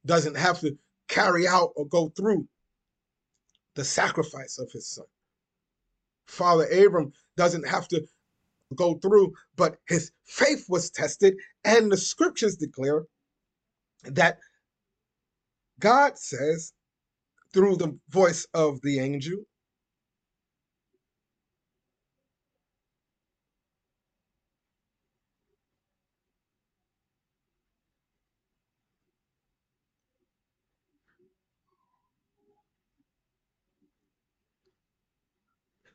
doesn't 0.05 0.37
have 0.37 0.59
to 0.61 0.77
carry 1.07 1.47
out 1.47 1.71
or 1.75 1.87
go 1.87 2.09
through 2.09 2.47
the 3.75 3.83
sacrifice 3.85 4.57
of 4.59 4.71
his 4.71 4.87
son. 4.87 5.05
Father 6.25 6.65
Abram 6.65 7.13
doesn't 7.37 7.67
have 7.67 7.87
to 7.89 8.05
go 8.75 8.95
through, 8.95 9.33
but 9.55 9.77
his 9.87 10.11
faith 10.25 10.65
was 10.67 10.89
tested, 10.89 11.35
and 11.63 11.91
the 11.91 11.97
scriptures 11.97 12.57
declare 12.57 13.05
that 14.03 14.39
God 15.79 16.17
says 16.17 16.73
through 17.53 17.77
the 17.77 17.97
voice 18.09 18.47
of 18.53 18.81
the 18.81 18.99
angel 18.99 19.37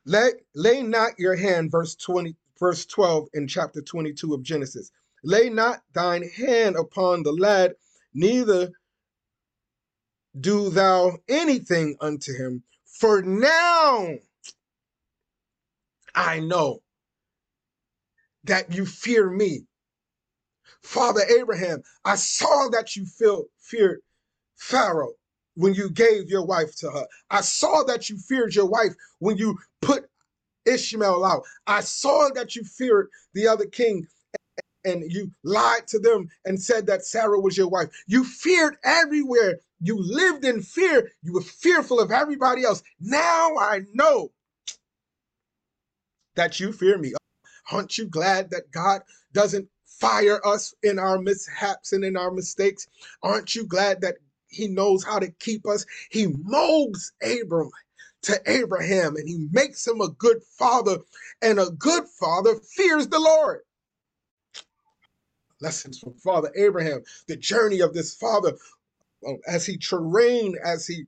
Lay, 0.05 0.31
lay 0.55 0.83
not 0.83 1.17
your 1.19 1.35
hand, 1.37 1.71
verse 1.71 1.95
20, 1.95 2.35
verse 2.59 2.85
12 2.87 3.29
in 3.35 3.47
chapter 3.47 3.81
22 3.81 4.33
of 4.33 4.43
Genesis. 4.43 4.91
Lay 5.23 5.49
not 5.49 5.81
thine 5.93 6.29
hand 6.29 6.75
upon 6.75 7.23
the 7.23 7.31
lad, 7.31 7.75
neither 8.13 8.71
do 10.39 10.69
thou 10.69 11.17
anything 11.27 11.95
unto 12.01 12.33
him. 12.33 12.63
For 12.85 13.21
now 13.21 14.15
I 16.15 16.39
know 16.39 16.81
that 18.43 18.73
you 18.73 18.85
fear 18.85 19.29
me. 19.29 19.65
Father 20.81 21.21
Abraham, 21.21 21.83
I 22.03 22.15
saw 22.15 22.69
that 22.69 22.95
you 22.95 23.05
feared 23.59 23.99
Pharaoh 24.55 25.13
when 25.55 25.73
you 25.73 25.89
gave 25.89 26.29
your 26.29 26.45
wife 26.45 26.75
to 26.77 26.89
her. 26.89 27.07
I 27.29 27.41
saw 27.41 27.83
that 27.83 28.09
you 28.09 28.17
feared 28.17 28.55
your 28.55 28.65
wife 28.65 28.93
when 29.19 29.37
you 29.37 29.57
put 29.81 30.09
Ishmael 30.65 31.23
out. 31.23 31.43
I 31.67 31.81
saw 31.81 32.29
that 32.35 32.55
you 32.55 32.63
feared 32.63 33.09
the 33.33 33.47
other 33.47 33.65
king 33.65 34.07
and 34.85 35.03
you 35.11 35.31
lied 35.43 35.87
to 35.87 35.99
them 35.99 36.29
and 36.45 36.61
said 36.61 36.87
that 36.87 37.05
Sarah 37.05 37.39
was 37.39 37.57
your 37.57 37.67
wife. 37.67 37.89
You 38.07 38.23
feared 38.23 38.77
everywhere. 38.83 39.59
You 39.81 39.97
lived 39.99 40.45
in 40.45 40.61
fear. 40.61 41.11
You 41.21 41.33
were 41.33 41.41
fearful 41.41 41.99
of 41.99 42.11
everybody 42.11 42.63
else. 42.63 42.83
Now 42.99 43.55
I 43.57 43.81
know 43.93 44.31
that 46.35 46.59
you 46.59 46.71
fear 46.71 46.97
me. 46.97 47.13
Aren't 47.71 47.97
you 47.97 48.07
glad 48.07 48.49
that 48.51 48.71
God 48.71 49.01
doesn't 49.33 49.67
fire 49.85 50.45
us 50.45 50.73
in 50.83 50.99
our 50.99 51.19
mishaps 51.19 51.93
and 51.93 52.03
in 52.03 52.17
our 52.17 52.31
mistakes? 52.31 52.87
Aren't 53.21 53.55
you 53.55 53.65
glad 53.65 54.01
that 54.01 54.15
he 54.53 54.67
knows 54.67 55.03
how 55.03 55.19
to 55.19 55.31
keep 55.31 55.67
us. 55.67 55.85
He 56.11 56.27
molds 56.27 57.11
Abram 57.23 57.71
to 58.23 58.39
Abraham 58.45 59.15
and 59.15 59.27
he 59.27 59.47
makes 59.51 59.85
him 59.85 59.99
a 59.99 60.09
good 60.09 60.41
father. 60.57 60.97
And 61.41 61.59
a 61.59 61.71
good 61.71 62.05
father 62.07 62.55
fears 62.75 63.07
the 63.07 63.19
Lord. 63.19 63.61
Lessons 65.63 65.97
from 65.97 66.13
Father 66.15 66.51
Abraham, 66.55 67.01
the 67.27 67.37
journey 67.37 67.79
of 67.79 67.93
this 67.93 68.13
father 68.13 68.53
um, 69.25 69.39
as 69.47 69.65
he 69.65 69.77
terrain, 69.77 70.55
as 70.63 70.85
he 70.85 71.05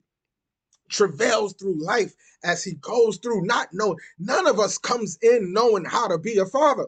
travails 0.88 1.54
through 1.54 1.84
life, 1.84 2.14
as 2.42 2.64
he 2.64 2.74
goes 2.74 3.18
through 3.18 3.42
not 3.42 3.68
knowing. 3.72 3.98
None 4.18 4.46
of 4.46 4.58
us 4.58 4.78
comes 4.78 5.18
in 5.20 5.52
knowing 5.52 5.84
how 5.84 6.08
to 6.08 6.18
be 6.18 6.38
a 6.38 6.46
father. 6.46 6.86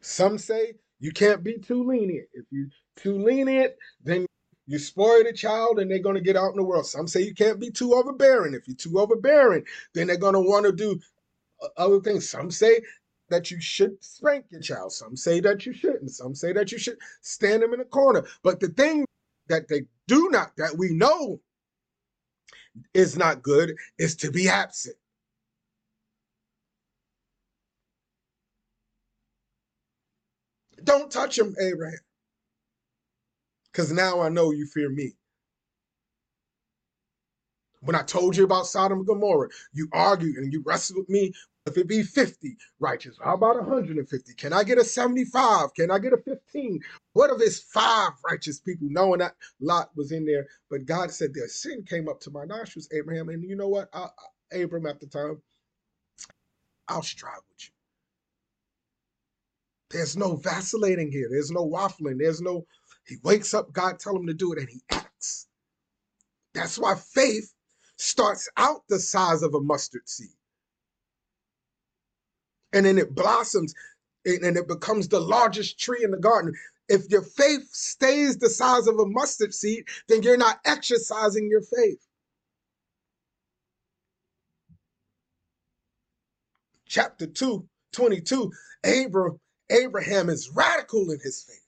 Some 0.00 0.38
say 0.38 0.74
you 1.00 1.10
can't 1.12 1.42
be 1.42 1.58
too 1.58 1.84
lenient. 1.84 2.28
If 2.34 2.44
you're 2.50 2.68
too 2.96 3.18
lenient, 3.18 3.72
then 4.04 4.26
you 4.66 4.78
spoil 4.78 5.24
the 5.24 5.32
child 5.32 5.78
and 5.78 5.90
they're 5.90 5.98
going 5.98 6.14
to 6.14 6.20
get 6.20 6.36
out 6.36 6.50
in 6.50 6.56
the 6.56 6.64
world. 6.64 6.86
Some 6.86 7.06
say 7.06 7.22
you 7.22 7.34
can't 7.34 7.58
be 7.60 7.70
too 7.70 7.94
overbearing. 7.94 8.52
If 8.54 8.68
you're 8.68 8.76
too 8.76 8.98
overbearing, 8.98 9.64
then 9.94 10.06
they're 10.06 10.18
going 10.18 10.34
to 10.34 10.40
want 10.40 10.66
to 10.66 10.72
do 10.72 11.00
uh, 11.62 11.68
other 11.76 12.00
things. 12.00 12.28
Some 12.28 12.50
say 12.50 12.80
that 13.30 13.50
you 13.50 13.60
should 13.60 14.02
spank 14.02 14.46
your 14.50 14.60
child. 14.60 14.92
Some 14.92 15.16
say 15.16 15.40
that 15.40 15.66
you 15.66 15.72
shouldn't. 15.72 16.10
Some 16.10 16.34
say 16.34 16.52
that 16.52 16.72
you 16.72 16.78
should 16.78 16.98
stand 17.22 17.62
them 17.62 17.74
in 17.74 17.80
a 17.80 17.84
corner. 17.84 18.24
But 18.42 18.60
the 18.60 18.68
thing 18.68 19.04
that 19.48 19.68
they 19.68 19.82
do 20.06 20.28
not, 20.30 20.56
that 20.56 20.76
we 20.76 20.90
know 20.90 21.40
is 22.94 23.16
not 23.16 23.42
good, 23.42 23.76
is 23.98 24.16
to 24.16 24.30
be 24.30 24.48
absent. 24.48 24.96
Don't 30.84 31.10
touch 31.10 31.38
him, 31.38 31.54
Abraham. 31.60 31.98
Because 33.72 33.92
now 33.92 34.20
I 34.20 34.28
know 34.28 34.50
you 34.52 34.66
fear 34.66 34.88
me. 34.88 35.12
When 37.80 37.94
I 37.94 38.02
told 38.02 38.36
you 38.36 38.44
about 38.44 38.66
Sodom 38.66 38.98
and 38.98 39.06
Gomorrah, 39.06 39.50
you 39.72 39.88
argued 39.92 40.36
and 40.36 40.52
you 40.52 40.62
wrestled 40.66 40.98
with 40.98 41.08
me. 41.08 41.32
If 41.68 41.78
it 41.78 41.88
be 41.88 42.02
50 42.02 42.56
righteous, 42.80 43.18
how 43.22 43.34
about 43.34 43.56
150? 43.56 44.34
Can 44.34 44.52
I 44.52 44.64
get 44.64 44.78
a 44.78 44.84
75? 44.84 45.74
Can 45.74 45.90
I 45.90 45.98
get 46.00 46.14
a 46.14 46.18
15? 46.18 46.80
What 47.14 47.30
if 47.30 47.40
it's 47.42 47.60
five 47.60 48.12
righteous 48.28 48.60
people, 48.60 48.88
knowing 48.90 49.20
that 49.20 49.34
Lot 49.60 49.90
was 49.96 50.12
in 50.12 50.26
there? 50.26 50.46
But 50.70 50.86
God 50.86 51.12
said 51.12 51.34
their 51.34 51.48
sin 51.48 51.84
came 51.84 52.08
up 52.08 52.20
to 52.22 52.30
my 52.30 52.44
nostrils, 52.44 52.88
Abraham. 52.92 53.30
And 53.30 53.44
you 53.44 53.56
know 53.56 53.68
what? 53.68 53.88
I, 53.92 54.08
I, 54.52 54.56
Abram 54.58 54.86
at 54.86 55.00
the 55.00 55.06
time, 55.06 55.42
I'll 56.88 57.02
strive 57.02 57.40
with 57.50 57.64
you. 57.64 57.70
There's 59.90 60.16
no 60.16 60.36
vacillating 60.36 61.12
here. 61.12 61.28
There's 61.30 61.50
no 61.50 61.66
waffling. 61.66 62.18
There's 62.18 62.40
no, 62.40 62.66
he 63.06 63.16
wakes 63.24 63.54
up, 63.54 63.72
God 63.72 63.98
tell 63.98 64.16
him 64.16 64.26
to 64.26 64.34
do 64.34 64.52
it, 64.52 64.58
and 64.58 64.68
he 64.68 64.82
acts. 64.90 65.48
That's 66.54 66.78
why 66.78 66.96
faith 66.96 67.52
starts 67.96 68.48
out 68.56 68.82
the 68.88 69.00
size 69.00 69.42
of 69.42 69.54
a 69.54 69.60
mustard 69.60 70.08
seed. 70.08 70.28
And 72.72 72.86
then 72.86 72.98
it 72.98 73.14
blossoms 73.14 73.74
and 74.24 74.56
it 74.56 74.68
becomes 74.68 75.08
the 75.08 75.20
largest 75.20 75.78
tree 75.80 76.04
in 76.04 76.10
the 76.10 76.18
garden. 76.18 76.54
If 76.88 77.10
your 77.10 77.22
faith 77.22 77.68
stays 77.72 78.38
the 78.38 78.50
size 78.50 78.86
of 78.86 78.98
a 78.98 79.06
mustard 79.06 79.54
seed, 79.54 79.84
then 80.08 80.22
you're 80.22 80.36
not 80.36 80.60
exercising 80.64 81.48
your 81.50 81.62
faith. 81.62 82.00
Chapter 86.86 87.26
2, 87.26 87.66
22, 87.92 88.52
Abraham, 88.84 89.40
Abraham 89.70 90.30
is 90.30 90.50
radical 90.54 91.10
in 91.10 91.20
his 91.20 91.44
faith. 91.44 91.67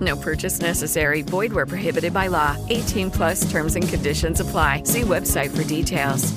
No 0.00 0.16
purchase 0.16 0.60
necessary. 0.60 1.22
Void 1.22 1.52
where 1.52 1.66
prohibited 1.66 2.12
by 2.12 2.28
law. 2.28 2.56
18 2.68 3.10
plus 3.10 3.50
terms 3.50 3.76
and 3.76 3.88
conditions 3.88 4.40
apply. 4.40 4.84
See 4.84 5.02
website 5.02 5.50
for 5.50 5.64
details. 5.64 6.32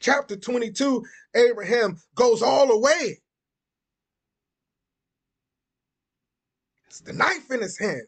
Chapter 0.00 0.36
22, 0.36 1.02
Abraham 1.34 1.96
goes 2.14 2.42
all 2.42 2.68
the 2.68 2.78
way. 2.78 3.20
It's 6.86 7.00
the 7.00 7.14
knife 7.14 7.50
in 7.50 7.62
his 7.62 7.78
hand. 7.78 8.02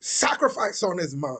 Sacrifice 0.00 0.82
on 0.82 0.98
his 0.98 1.14
mind. 1.14 1.38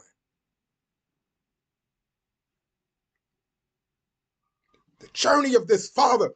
The 5.01 5.09
journey 5.13 5.55
of 5.55 5.67
this 5.67 5.91
father 5.91 6.31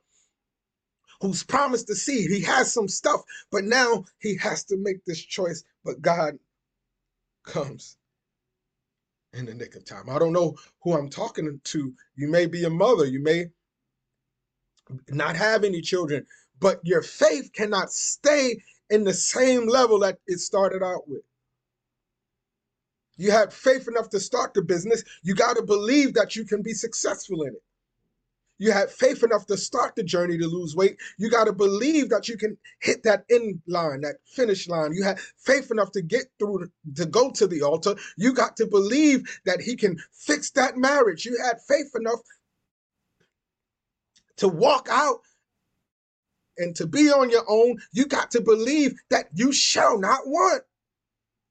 who's 1.20 1.42
promised 1.44 1.86
the 1.88 1.96
seed. 1.96 2.30
He 2.30 2.42
has 2.42 2.72
some 2.72 2.88
stuff, 2.88 3.20
but 3.50 3.64
now 3.64 4.04
he 4.20 4.36
has 4.38 4.64
to 4.66 4.76
make 4.78 5.04
this 5.04 5.20
choice. 5.22 5.64
But 5.84 6.02
God 6.02 6.34
comes 7.44 7.96
in 9.32 9.46
the 9.46 9.54
nick 9.54 9.76
of 9.76 9.84
time. 9.84 10.08
I 10.10 10.18
don't 10.18 10.32
know 10.32 10.56
who 10.82 10.94
I'm 10.94 11.10
talking 11.10 11.60
to. 11.62 11.94
You 12.16 12.28
may 12.28 12.46
be 12.46 12.64
a 12.64 12.70
mother, 12.70 13.06
you 13.06 13.22
may 13.22 13.46
not 15.08 15.36
have 15.36 15.64
any 15.64 15.80
children, 15.80 16.26
but 16.60 16.80
your 16.84 17.02
faith 17.02 17.52
cannot 17.52 17.90
stay 17.92 18.62
in 18.90 19.04
the 19.04 19.14
same 19.14 19.68
level 19.68 20.00
that 20.00 20.18
it 20.26 20.38
started 20.40 20.82
out 20.82 21.08
with. 21.08 21.22
You 23.16 23.30
had 23.32 23.52
faith 23.52 23.88
enough 23.88 24.10
to 24.10 24.20
start 24.20 24.54
the 24.54 24.62
business. 24.62 25.04
You 25.22 25.34
got 25.34 25.56
to 25.56 25.62
believe 25.62 26.14
that 26.14 26.36
you 26.36 26.44
can 26.44 26.62
be 26.62 26.72
successful 26.74 27.42
in 27.42 27.54
it. 27.54 27.62
You 28.58 28.72
had 28.72 28.90
faith 28.90 29.22
enough 29.22 29.46
to 29.46 29.56
start 29.56 29.94
the 29.94 30.02
journey 30.02 30.36
to 30.38 30.46
lose 30.46 30.74
weight. 30.74 30.96
You 31.16 31.30
got 31.30 31.44
to 31.44 31.52
believe 31.52 32.10
that 32.10 32.28
you 32.28 32.36
can 32.36 32.58
hit 32.80 33.04
that 33.04 33.24
end 33.30 33.60
line, 33.66 34.00
that 34.02 34.16
finish 34.26 34.68
line. 34.68 34.92
You 34.92 35.04
had 35.04 35.20
faith 35.38 35.70
enough 35.70 35.92
to 35.92 36.02
get 36.02 36.26
through, 36.38 36.68
to 36.96 37.06
go 37.06 37.30
to 37.32 37.46
the 37.46 37.62
altar. 37.62 37.94
You 38.16 38.34
got 38.34 38.56
to 38.56 38.66
believe 38.66 39.40
that 39.46 39.60
He 39.60 39.76
can 39.76 39.96
fix 40.12 40.50
that 40.52 40.76
marriage. 40.76 41.24
You 41.24 41.38
had 41.42 41.60
faith 41.68 41.92
enough 41.94 42.20
to 44.38 44.48
walk 44.48 44.88
out 44.90 45.20
and 46.58 46.74
to 46.76 46.86
be 46.86 47.10
on 47.10 47.30
your 47.30 47.44
own. 47.48 47.78
You 47.92 48.06
got 48.06 48.30
to 48.32 48.40
believe 48.40 48.94
that 49.10 49.26
you 49.34 49.52
shall 49.52 49.98
not 49.98 50.26
want. 50.26 50.62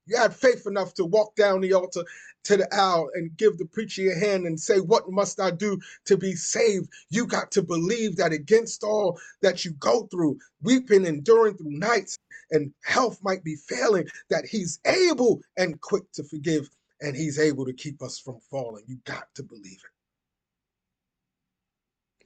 You 0.05 0.17
had 0.17 0.33
faith 0.35 0.65
enough 0.65 0.93
to 0.95 1.05
walk 1.05 1.35
down 1.35 1.61
the 1.61 1.73
altar 1.73 2.03
to 2.45 2.57
the 2.57 2.67
owl 2.73 3.09
and 3.13 3.35
give 3.37 3.57
the 3.57 3.65
preacher 3.65 4.01
your 4.01 4.19
hand 4.19 4.45
and 4.45 4.59
say, 4.59 4.79
What 4.79 5.09
must 5.11 5.39
I 5.39 5.51
do 5.51 5.79
to 6.05 6.17
be 6.17 6.33
saved? 6.33 6.89
You 7.09 7.27
got 7.27 7.51
to 7.51 7.63
believe 7.63 8.17
that 8.17 8.33
against 8.33 8.83
all 8.83 9.19
that 9.41 9.65
you 9.65 9.71
go 9.73 10.07
through, 10.11 10.37
weeping, 10.61 11.05
enduring 11.05 11.57
through 11.57 11.71
nights, 11.71 12.17
and 12.51 12.71
health 12.83 13.19
might 13.23 13.43
be 13.43 13.55
failing, 13.55 14.07
that 14.29 14.45
He's 14.45 14.79
able 14.85 15.41
and 15.57 15.79
quick 15.81 16.03
to 16.13 16.23
forgive, 16.23 16.69
and 17.01 17.15
He's 17.15 17.39
able 17.39 17.65
to 17.65 17.73
keep 17.73 18.01
us 18.01 18.19
from 18.19 18.39
falling. 18.49 18.83
You 18.87 18.97
got 19.05 19.27
to 19.35 19.43
believe 19.43 19.79
it. 19.83 19.91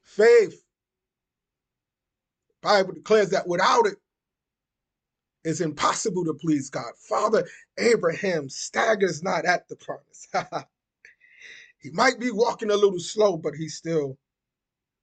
Faith. 0.03 0.63
Bible 2.61 2.93
declares 2.93 3.31
that 3.31 3.47
without 3.47 3.87
it, 3.87 3.95
it's 5.43 5.61
impossible 5.61 6.25
to 6.25 6.33
please 6.33 6.69
God. 6.69 6.91
Father 7.09 7.47
Abraham 7.79 8.49
staggers 8.49 9.23
not 9.23 9.45
at 9.45 9.67
the 9.69 9.75
promise. 9.75 10.27
he 11.79 11.89
might 11.91 12.19
be 12.19 12.31
walking 12.31 12.71
a 12.71 12.75
little 12.75 12.99
slow, 12.99 13.37
but 13.37 13.55
he's 13.55 13.75
still 13.75 14.17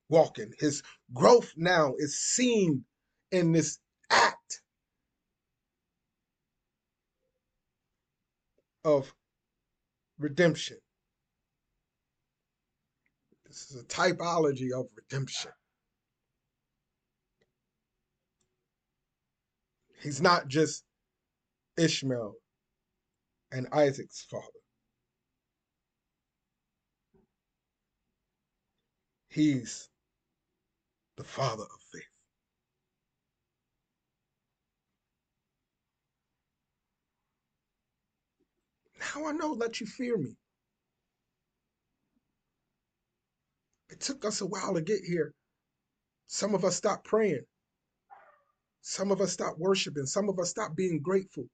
walking. 0.09 0.53
His 0.59 0.83
growth 1.15 1.53
now 1.57 1.95
is 1.99 2.21
seen 2.21 2.85
in 3.33 3.53
this 3.53 3.79
act 4.11 4.63
of 8.85 9.13
redemption. 10.19 10.79
This 13.47 13.71
is 13.71 13.81
a 13.81 13.85
typology 13.85 14.73
of 14.73 14.87
redemption. 14.97 15.53
He's 20.01 20.21
not 20.21 20.49
just 20.49 20.85
Ishmael 21.77 22.35
and 23.53 23.69
Isaac's 23.73 24.25
father. 24.31 24.45
He's 29.29 29.89
the 31.17 31.25
father 31.25 31.65
of 31.65 31.81
faith. 31.93 32.03
Now 39.17 39.29
I 39.29 39.33
know 39.33 39.57
that 39.57 39.81
you 39.81 39.87
fear 39.87 40.17
me. 40.17 40.37
It 43.91 44.01
took 44.01 44.25
us 44.25 44.41
a 44.41 44.47
while 44.47 44.75
to 44.75 44.83
get 44.83 45.01
here. 45.07 45.33
Some 46.27 46.55
of 46.55 46.65
us 46.65 46.77
stopped 46.77 47.05
praying. 47.07 47.45
Some 48.83 49.11
of 49.11 49.21
us 49.21 49.33
stop 49.33 49.55
worshiping. 49.59 50.07
Some 50.07 50.29
of 50.29 50.39
us 50.39 50.51
stop 50.51 50.75
being 50.77 51.01
grateful. 51.01 51.45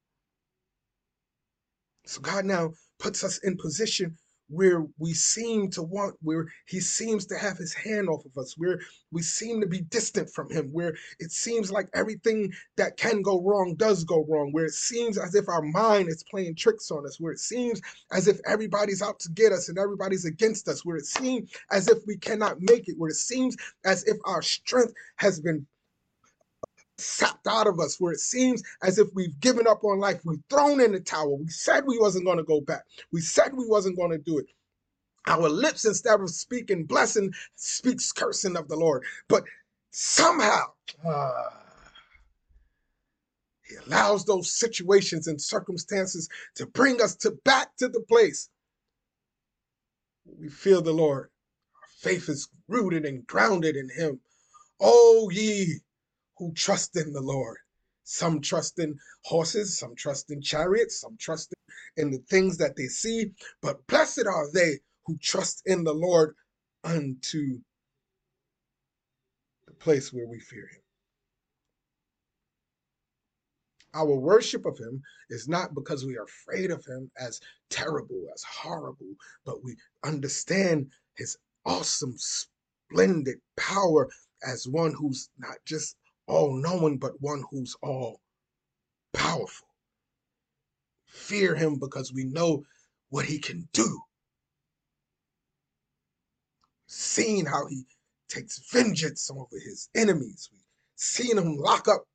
So 2.07 2.21
God 2.21 2.45
now 2.45 2.73
puts 2.99 3.25
us 3.25 3.39
in 3.39 3.57
position 3.57 4.17
where 4.49 4.87
we 4.99 5.15
seem 5.15 5.71
to 5.71 5.83
want, 5.83 6.15
where 6.23 6.47
he 6.67 6.79
seems 6.79 7.25
to 7.27 7.37
have 7.39 7.57
his 7.57 7.73
hand 7.73 8.09
off 8.09 8.25
of 8.27 8.37
us, 8.37 8.55
where 8.59 8.79
we 9.11 9.23
seem 9.23 9.61
to 9.61 9.67
be 9.67 9.81
distant 9.81 10.29
from 10.31 10.51
him, 10.51 10.69
where 10.71 10.95
it 11.19 11.31
seems 11.31 11.73
like 11.73 11.89
everything 11.95 12.53
that 12.77 12.97
can 12.99 13.23
go 13.23 13.41
wrong 13.43 13.75
does 13.77 14.05
go 14.05 14.25
wrong, 14.29 14.53
where 14.53 14.67
it 14.67 14.75
seems 14.75 15.17
as 15.17 15.35
if 15.35 15.49
our 15.49 15.63
mind 15.63 16.09
is 16.09 16.23
playing 16.31 16.55
tricks 16.55 16.91
on 16.91 17.07
us, 17.07 17.19
where 17.19 17.33
it 17.33 17.39
seems 17.39 17.81
as 18.13 18.29
if 18.29 18.39
everybody's 18.47 19.03
out 19.03 19.19
to 19.19 19.31
get 19.31 19.51
us 19.51 19.71
and 19.71 19.79
everybody's 19.79 20.27
against 20.27 20.69
us, 20.69 20.85
where 20.85 20.97
it 20.97 21.07
seems 21.07 21.51
as 21.71 21.89
if 21.89 21.99
we 22.07 22.17
cannot 22.19 22.61
make 22.61 22.87
it, 22.89 22.99
where 22.99 23.11
it 23.11 23.17
seems 23.17 23.57
as 23.87 24.05
if 24.05 24.19
our 24.27 24.43
strength 24.43 24.93
has 25.17 25.41
been 25.41 25.67
sapped 26.98 27.46
out 27.46 27.66
of 27.66 27.80
us 27.80 27.98
where 27.98 28.12
it 28.12 28.20
seems 28.20 28.62
as 28.83 28.98
if 28.98 29.09
we've 29.14 29.38
given 29.40 29.66
up 29.66 29.85
on 29.85 29.98
life. 29.98 30.20
We've 30.24 30.42
thrown 30.48 30.80
in 30.80 30.92
the 30.92 31.00
towel. 31.00 31.38
We 31.38 31.48
said 31.48 31.85
we 31.87 31.98
wasn't 31.98 32.24
going 32.24 32.38
to 32.38 32.44
go 32.44 32.61
back. 32.61 32.85
We 33.12 33.20
said 33.20 33.54
we 33.54 33.66
wasn't 33.66 33.96
going 33.96 34.12
to 34.12 34.18
do 34.18 34.38
it. 34.38 34.46
Our 35.26 35.48
lips 35.48 35.85
instead 35.85 36.20
of 36.20 36.30
speaking 36.30 36.85
blessing 36.85 37.33
speaks 37.57 38.12
cursing 38.12 38.57
of 38.57 38.68
the 38.68 38.76
lord. 38.76 39.04
But 39.28 39.44
somehow 39.90 40.64
uh, 41.04 41.44
he 43.68 43.76
allows 43.87 44.24
those 44.24 44.54
situations 44.54 45.26
and 45.26 45.40
circumstances 45.40 46.28
to 46.57 46.66
bring 46.66 47.00
us 47.00 47.16
to 47.16 47.33
back 47.44 47.76
to 47.78 47.88
the 47.88 48.02
place 48.02 48.50
we 50.38 50.48
feel 50.48 50.83
the 50.83 50.92
lord. 50.92 51.30
Our 51.74 51.88
faith 52.00 52.28
is 52.28 52.48
rooted 52.68 53.04
and 53.04 53.26
grounded 53.26 53.76
in 53.76 53.88
him. 53.90 54.20
Oh 54.80 55.30
ye 55.33 55.80
who 56.37 56.53
trust 56.55 56.97
in 56.97 57.12
the 57.12 57.20
Lord. 57.20 57.59
Some 58.05 58.40
trust 58.40 58.79
in 58.79 58.99
horses, 59.25 59.79
some 59.79 59.94
trust 59.97 60.31
in 60.31 60.42
chariots, 60.42 61.01
some 61.01 61.16
trust 61.18 61.55
in 61.97 62.11
the 62.11 62.23
things 62.29 62.59
that 62.59 62.77
they 62.77 62.87
see, 62.87 63.33
but 63.62 63.87
blessed 63.87 64.27
are 64.27 64.51
they 64.53 64.81
who 65.07 65.16
trust 65.18 65.62
in 65.66 65.85
the 65.85 65.94
Lord 65.94 66.35
unto 66.83 67.61
the 69.66 69.75
place 69.75 70.12
where 70.12 70.27
we 70.27 70.40
fear 70.40 70.66
him. 70.66 70.81
Our 73.94 74.16
worship 74.16 74.66
of 74.66 74.77
him 74.77 75.03
is 75.31 75.49
not 75.49 75.75
because 75.75 76.05
we 76.05 76.16
are 76.16 76.25
afraid 76.25 76.73
of 76.73 76.85
him 76.85 77.11
as 77.18 77.40
terrible, 77.70 78.27
as 78.35 78.42
horrible, 78.42 79.14
but 79.47 79.62
we 79.62 79.77
understand 80.05 80.90
his 81.16 81.37
awesome, 81.64 82.16
splendid 82.18 83.38
power 83.57 84.11
as 84.47 84.66
one 84.66 84.92
who's 84.92 85.31
not 85.38 85.57
just 85.64 85.97
Oh, 86.27 86.35
all 86.35 86.55
knowing, 86.55 86.99
but 86.99 87.21
one 87.21 87.45
who's 87.51 87.77
all 87.83 88.21
powerful. 89.13 89.69
Fear 91.07 91.55
him 91.55 91.79
because 91.79 92.13
we 92.13 92.25
know 92.25 92.65
what 93.11 93.27
he 93.27 93.39
can 93.39 93.69
do. 93.73 94.01
Seeing 96.87 97.47
how 97.47 97.67
he 97.67 97.85
takes 98.29 98.59
vengeance 98.71 99.31
over 99.31 99.59
his 99.59 99.89
enemies. 99.95 100.49
We've 100.53 100.63
seen 100.97 101.39
him 101.39 101.57
lock 101.57 101.89
up 101.89 102.07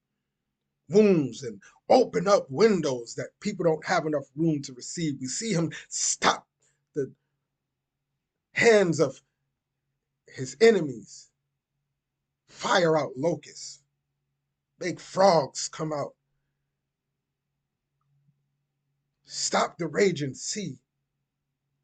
wounds 0.90 1.44
and 1.44 1.62
open 1.90 2.28
up 2.28 2.48
windows 2.50 3.16
that 3.16 3.30
people 3.40 3.66
don't 3.66 3.86
have 3.86 4.06
enough 4.06 4.26
room 4.36 4.62
to 4.64 4.74
receive. 4.74 5.20
We 5.20 5.28
see 5.28 5.54
him 5.54 5.72
stop 5.88 6.48
the 6.96 7.12
hands 8.54 9.00
of 9.00 9.22
his 10.28 10.58
enemies, 10.62 11.30
fire 12.48 12.98
out 12.98 13.12
locusts 13.16 13.79
make 14.80 15.00
frogs 15.00 15.70
come 15.70 15.94
out. 15.94 16.14
Stop 19.26 19.78
the 19.78 19.88
raging 19.88 20.34
sea. 20.34 20.78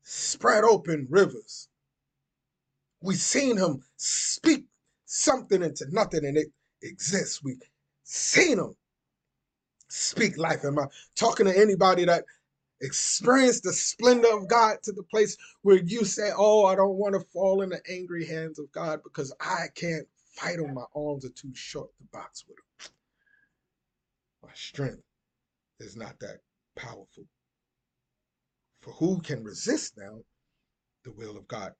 Spread 0.03 0.63
open 0.63 1.07
rivers. 1.09 1.67
We 3.01 3.15
seen 3.15 3.57
him 3.57 3.83
speak 3.97 4.65
something 5.05 5.61
into 5.61 5.85
nothing 5.91 6.25
and 6.25 6.37
it 6.37 6.47
exists. 6.81 7.43
We 7.43 7.57
seen 8.03 8.59
him 8.59 8.75
speak 9.89 10.37
life. 10.37 10.65
Am 10.65 10.79
I 10.79 10.85
talking 11.15 11.45
to 11.45 11.57
anybody 11.57 12.05
that 12.05 12.25
experienced 12.81 13.63
the 13.63 13.73
splendor 13.73 14.29
of 14.33 14.47
God 14.47 14.77
to 14.83 14.91
the 14.91 15.03
place 15.03 15.37
where 15.61 15.77
you 15.77 16.05
say, 16.05 16.31
Oh, 16.35 16.65
I 16.65 16.75
don't 16.75 16.97
want 16.97 17.15
to 17.15 17.27
fall 17.31 17.61
in 17.61 17.69
the 17.69 17.81
angry 17.89 18.25
hands 18.25 18.59
of 18.59 18.71
God 18.71 19.01
because 19.03 19.33
I 19.39 19.65
can't 19.75 20.07
fight 20.35 20.59
him. 20.59 20.73
My 20.73 20.85
arms 20.95 21.25
are 21.25 21.29
too 21.29 21.51
short 21.53 21.89
to 21.97 22.03
box 22.11 22.45
with 22.47 22.57
him 22.57 22.63
my 24.45 24.51
strength 24.53 25.03
is 25.79 25.95
not 25.95 26.19
that 26.19 26.37
powerful. 26.75 27.25
For 28.81 28.91
who 28.91 29.19
can 29.21 29.43
resist 29.43 29.97
now 29.97 30.19
the 31.03 31.11
will 31.11 31.37
of 31.37 31.47
God? 31.47 31.73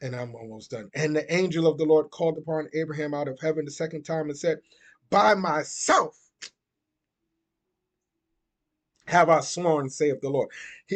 And 0.00 0.14
I'm 0.14 0.34
almost 0.36 0.70
done. 0.70 0.90
And 0.94 1.16
the 1.16 1.32
angel 1.34 1.66
of 1.66 1.76
the 1.76 1.84
Lord 1.84 2.10
called 2.10 2.38
upon 2.38 2.68
Abraham 2.72 3.14
out 3.14 3.26
of 3.26 3.38
heaven 3.40 3.64
the 3.64 3.70
second 3.70 4.04
time 4.04 4.28
and 4.28 4.38
said, 4.38 4.58
By 5.10 5.34
myself 5.34 6.16
have 9.06 9.28
I 9.28 9.40
sworn, 9.40 9.90
saith 9.90 10.20
the 10.20 10.30
Lord. 10.30 10.50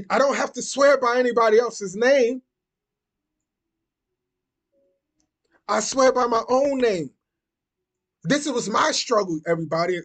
I 0.09 0.19
don't 0.19 0.37
have 0.37 0.53
to 0.53 0.63
swear 0.63 0.99
by 0.99 1.19
anybody 1.19 1.59
else's 1.59 1.97
name. 1.97 2.43
I 5.69 5.81
swear 5.81 6.13
by 6.13 6.27
my 6.27 6.43
own 6.49 6.79
name. 6.79 7.11
This 8.25 8.49
was 8.49 8.69
my 8.69 8.93
struggle, 8.93 9.41
everybody 9.47 9.99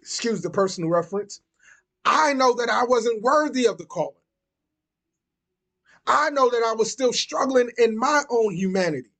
excuse 0.00 0.42
the 0.42 0.50
personal 0.50 0.90
reference, 0.90 1.40
I 2.04 2.32
know 2.32 2.54
that 2.54 2.68
I 2.70 2.84
wasn't 2.84 3.22
worthy 3.22 3.66
of 3.66 3.78
the 3.78 3.84
calling. 3.84 4.14
I 6.06 6.30
know 6.30 6.50
that 6.50 6.62
I 6.64 6.74
was 6.74 6.90
still 6.90 7.12
struggling 7.12 7.70
in 7.78 7.96
my 7.96 8.22
own 8.30 8.54
humanity. 8.54 9.10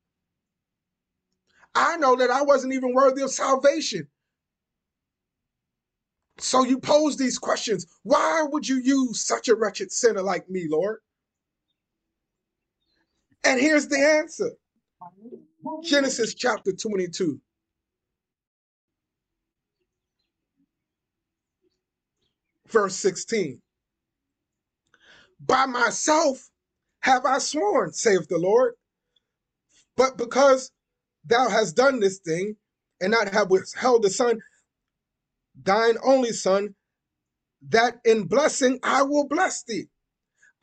I 1.73 1.97
know 1.97 2.15
that 2.17 2.29
I 2.29 2.41
wasn't 2.41 2.73
even 2.73 2.93
worthy 2.93 3.21
of 3.21 3.31
salvation. 3.31 4.07
So 6.37 6.63
you 6.63 6.79
pose 6.79 7.17
these 7.17 7.37
questions. 7.37 7.85
Why 8.03 8.43
would 8.49 8.67
you 8.67 8.77
use 8.77 9.25
such 9.25 9.47
a 9.47 9.55
wretched 9.55 9.91
sinner 9.91 10.21
like 10.21 10.49
me, 10.49 10.67
Lord? 10.69 10.99
And 13.43 13.59
here's 13.59 13.87
the 13.87 13.99
answer 13.99 14.51
Genesis 15.83 16.35
chapter 16.35 16.73
22, 16.73 17.39
verse 22.69 22.95
16. 22.97 23.61
By 25.41 25.65
myself 25.67 26.49
have 27.01 27.25
I 27.25 27.39
sworn, 27.39 27.93
saith 27.93 28.27
the 28.29 28.37
Lord. 28.37 28.73
But 29.97 30.17
because 30.17 30.71
thou 31.25 31.49
hast 31.49 31.75
done 31.75 31.99
this 31.99 32.19
thing, 32.19 32.55
and 33.01 33.11
not 33.11 33.33
have 33.33 33.49
withheld 33.49 34.03
the 34.03 34.09
son, 34.11 34.39
thine 35.63 35.97
only 36.03 36.33
son, 36.33 36.75
that 37.69 37.99
in 38.05 38.25
blessing 38.25 38.79
I 38.83 39.03
will 39.03 39.27
bless 39.27 39.63
thee. 39.63 39.85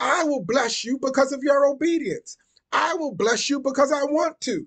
I 0.00 0.24
will 0.24 0.44
bless 0.44 0.84
you 0.84 0.98
because 1.02 1.32
of 1.32 1.42
your 1.42 1.66
obedience. 1.66 2.36
I 2.72 2.94
will 2.94 3.14
bless 3.14 3.48
you 3.48 3.60
because 3.60 3.92
I 3.92 4.04
want 4.04 4.40
to. 4.42 4.66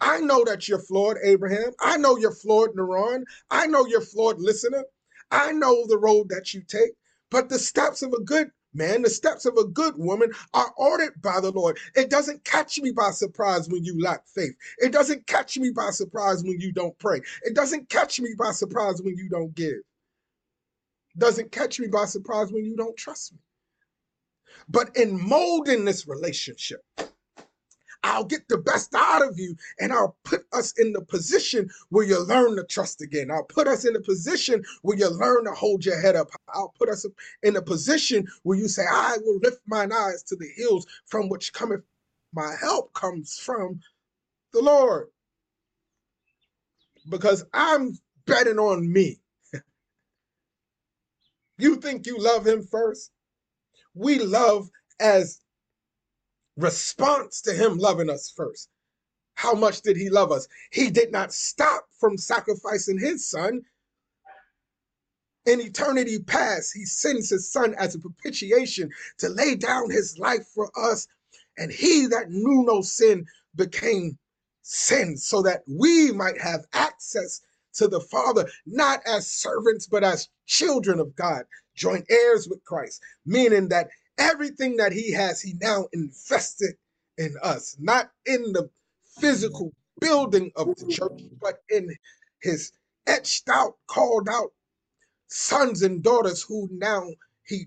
I 0.00 0.18
know 0.20 0.44
that 0.44 0.68
you're 0.68 0.80
flawed, 0.80 1.16
Abraham. 1.22 1.72
I 1.80 1.96
know 1.96 2.16
you're 2.16 2.34
flawed, 2.34 2.70
NaRon. 2.74 3.22
I 3.50 3.66
know 3.68 3.86
you're 3.86 4.00
flawed, 4.00 4.40
listener. 4.40 4.84
I 5.30 5.52
know 5.52 5.86
the 5.86 5.98
road 5.98 6.28
that 6.30 6.52
you 6.52 6.62
take. 6.62 6.92
But 7.30 7.48
the 7.48 7.58
steps 7.58 8.02
of 8.02 8.12
a 8.12 8.20
good 8.20 8.50
man, 8.74 9.02
the 9.02 9.10
steps 9.10 9.46
of 9.46 9.56
a 9.56 9.64
good 9.64 9.96
woman 9.96 10.32
are 10.54 10.72
ordered 10.76 11.22
by 11.22 11.40
the 11.40 11.52
Lord. 11.52 11.78
It 11.94 12.10
doesn't 12.10 12.44
catch 12.44 12.80
me 12.80 12.90
by 12.90 13.10
surprise 13.12 13.68
when 13.68 13.84
you 13.84 14.00
lack 14.02 14.26
faith. 14.26 14.54
It 14.78 14.92
doesn't 14.92 15.26
catch 15.26 15.56
me 15.56 15.70
by 15.70 15.90
surprise 15.90 16.42
when 16.42 16.60
you 16.60 16.72
don't 16.72 16.98
pray. 16.98 17.20
It 17.42 17.54
doesn't 17.54 17.88
catch 17.88 18.20
me 18.20 18.30
by 18.36 18.50
surprise 18.52 19.00
when 19.02 19.16
you 19.16 19.28
don't 19.28 19.54
give. 19.54 19.82
It 21.14 21.18
doesn't 21.18 21.52
catch 21.52 21.78
me 21.80 21.86
by 21.86 22.06
surprise 22.06 22.52
when 22.52 22.64
you 22.64 22.76
don't 22.76 22.96
trust 22.96 23.32
me. 23.32 23.38
But 24.68 24.96
in 24.96 25.20
molding 25.20 25.84
this 25.84 26.06
relationship, 26.06 26.84
I'll 28.04 28.24
get 28.24 28.48
the 28.48 28.58
best 28.58 28.94
out 28.94 29.26
of 29.26 29.38
you 29.38 29.56
and 29.78 29.92
I'll 29.92 30.16
put 30.24 30.44
us 30.52 30.72
in 30.78 30.92
the 30.92 31.02
position 31.02 31.70
where 31.90 32.04
you 32.04 32.20
learn 32.24 32.56
to 32.56 32.64
trust 32.64 33.00
again. 33.00 33.30
I'll 33.30 33.44
put 33.44 33.68
us 33.68 33.84
in 33.84 33.94
a 33.94 34.00
position 34.00 34.64
where 34.82 34.98
you 34.98 35.08
learn 35.08 35.44
to 35.44 35.52
hold 35.52 35.84
your 35.84 36.00
head 36.00 36.16
up. 36.16 36.28
I'll 36.48 36.74
put 36.78 36.88
us 36.88 37.06
in 37.42 37.56
a 37.56 37.62
position 37.62 38.26
where 38.42 38.58
you 38.58 38.66
say, 38.66 38.82
I 38.90 39.18
will 39.22 39.38
lift 39.38 39.60
mine 39.66 39.92
eyes 39.92 40.24
to 40.24 40.36
the 40.36 40.48
hills 40.56 40.86
from 41.06 41.28
which 41.28 41.52
cometh 41.52 41.82
my 42.32 42.54
help 42.60 42.92
comes 42.92 43.38
from 43.38 43.80
the 44.52 44.62
Lord. 44.62 45.08
Because 47.08 47.44
I'm 47.52 47.98
betting 48.26 48.58
on 48.58 48.92
me. 48.92 49.20
you 51.58 51.76
think 51.76 52.06
you 52.06 52.18
love 52.18 52.46
him 52.46 52.64
first? 52.64 53.11
We 53.94 54.18
love 54.18 54.68
as 55.00 55.40
response 56.56 57.42
to 57.42 57.52
him 57.52 57.78
loving 57.78 58.10
us 58.10 58.32
first. 58.34 58.68
How 59.34 59.54
much 59.54 59.82
did 59.82 59.96
he 59.96 60.10
love 60.10 60.32
us? 60.32 60.46
He 60.70 60.90
did 60.90 61.12
not 61.12 61.32
stop 61.32 61.86
from 61.98 62.18
sacrificing 62.18 62.98
his 62.98 63.28
son 63.28 63.62
in 65.44 65.60
eternity 65.60 66.20
past, 66.20 66.72
he 66.72 66.84
sends 66.84 67.30
his 67.30 67.50
son 67.50 67.74
as 67.74 67.94
a 67.94 67.98
propitiation 67.98 68.90
to 69.18 69.28
lay 69.28 69.56
down 69.56 69.90
his 69.90 70.18
life 70.18 70.46
for 70.54 70.70
us. 70.78 71.08
And 71.58 71.72
he 71.72 72.06
that 72.06 72.30
knew 72.30 72.64
no 72.64 72.82
sin 72.82 73.26
became 73.56 74.18
sin 74.62 75.16
so 75.16 75.42
that 75.42 75.62
we 75.66 76.12
might 76.12 76.40
have 76.40 76.64
access 76.72 77.40
to 77.74 77.88
the 77.88 78.00
Father, 78.00 78.48
not 78.66 79.00
as 79.06 79.26
servants, 79.30 79.86
but 79.86 80.04
as 80.04 80.28
children 80.46 81.00
of 81.00 81.14
God, 81.16 81.44
joint 81.74 82.06
heirs 82.10 82.48
with 82.48 82.64
Christ, 82.64 83.02
meaning 83.26 83.68
that 83.68 83.88
everything 84.18 84.76
that 84.76 84.92
he 84.92 85.12
has, 85.12 85.40
he 85.42 85.54
now 85.60 85.88
invested 85.92 86.76
in 87.18 87.36
us, 87.42 87.76
not 87.80 88.10
in 88.26 88.52
the 88.52 88.70
physical 89.20 89.72
building 90.00 90.52
of 90.56 90.74
the 90.76 90.86
church, 90.86 91.22
but 91.40 91.62
in 91.70 91.94
his 92.42 92.72
etched 93.06 93.48
out, 93.48 93.76
called 93.86 94.28
out 94.28 94.52
sons 95.28 95.82
and 95.82 96.02
daughters 96.02 96.42
who 96.42 96.68
now 96.72 97.08
he 97.46 97.66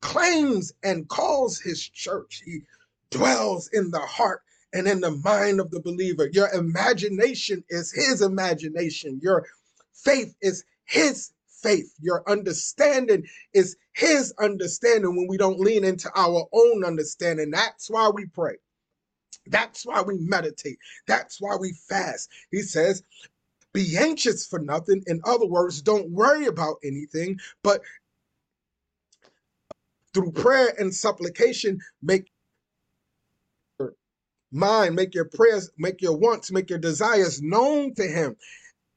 claims 0.00 0.72
and 0.82 1.08
calls 1.08 1.60
his 1.60 1.82
church. 1.88 2.42
He 2.44 2.62
dwells 3.10 3.68
in 3.72 3.90
the 3.90 4.00
heart 4.00 4.42
and 4.72 4.86
in 4.86 5.00
the 5.00 5.10
mind 5.10 5.60
of 5.60 5.70
the 5.70 5.80
believer. 5.80 6.28
Your 6.32 6.48
imagination 6.50 7.64
is 7.68 7.92
his 7.92 8.22
imagination. 8.22 9.20
Your 9.22 9.46
faith 9.92 10.34
is 10.40 10.64
his 10.84 11.32
faith. 11.62 11.92
Your 12.00 12.22
understanding 12.28 13.26
is 13.52 13.76
his 13.92 14.32
understanding 14.38 15.16
when 15.16 15.26
we 15.28 15.36
don't 15.36 15.60
lean 15.60 15.84
into 15.84 16.10
our 16.16 16.46
own 16.52 16.84
understanding. 16.84 17.50
That's 17.50 17.90
why 17.90 18.10
we 18.10 18.26
pray. 18.26 18.56
That's 19.46 19.84
why 19.84 20.02
we 20.02 20.18
meditate. 20.18 20.78
That's 21.06 21.40
why 21.40 21.56
we 21.56 21.72
fast. 21.88 22.28
He 22.50 22.62
says, 22.62 23.02
be 23.72 23.96
anxious 23.96 24.46
for 24.46 24.58
nothing. 24.58 25.02
In 25.06 25.20
other 25.24 25.46
words, 25.46 25.82
don't 25.82 26.10
worry 26.10 26.46
about 26.46 26.76
anything, 26.84 27.38
but 27.62 27.82
through 30.12 30.32
prayer 30.32 30.74
and 30.78 30.92
supplication, 30.92 31.80
make 32.02 32.30
mind, 34.52 34.94
make 34.96 35.14
your 35.14 35.26
prayers, 35.26 35.70
make 35.78 36.00
your 36.00 36.16
wants, 36.16 36.50
make 36.50 36.70
your 36.70 36.78
desires 36.78 37.40
known 37.42 37.94
to 37.94 38.06
Him. 38.06 38.36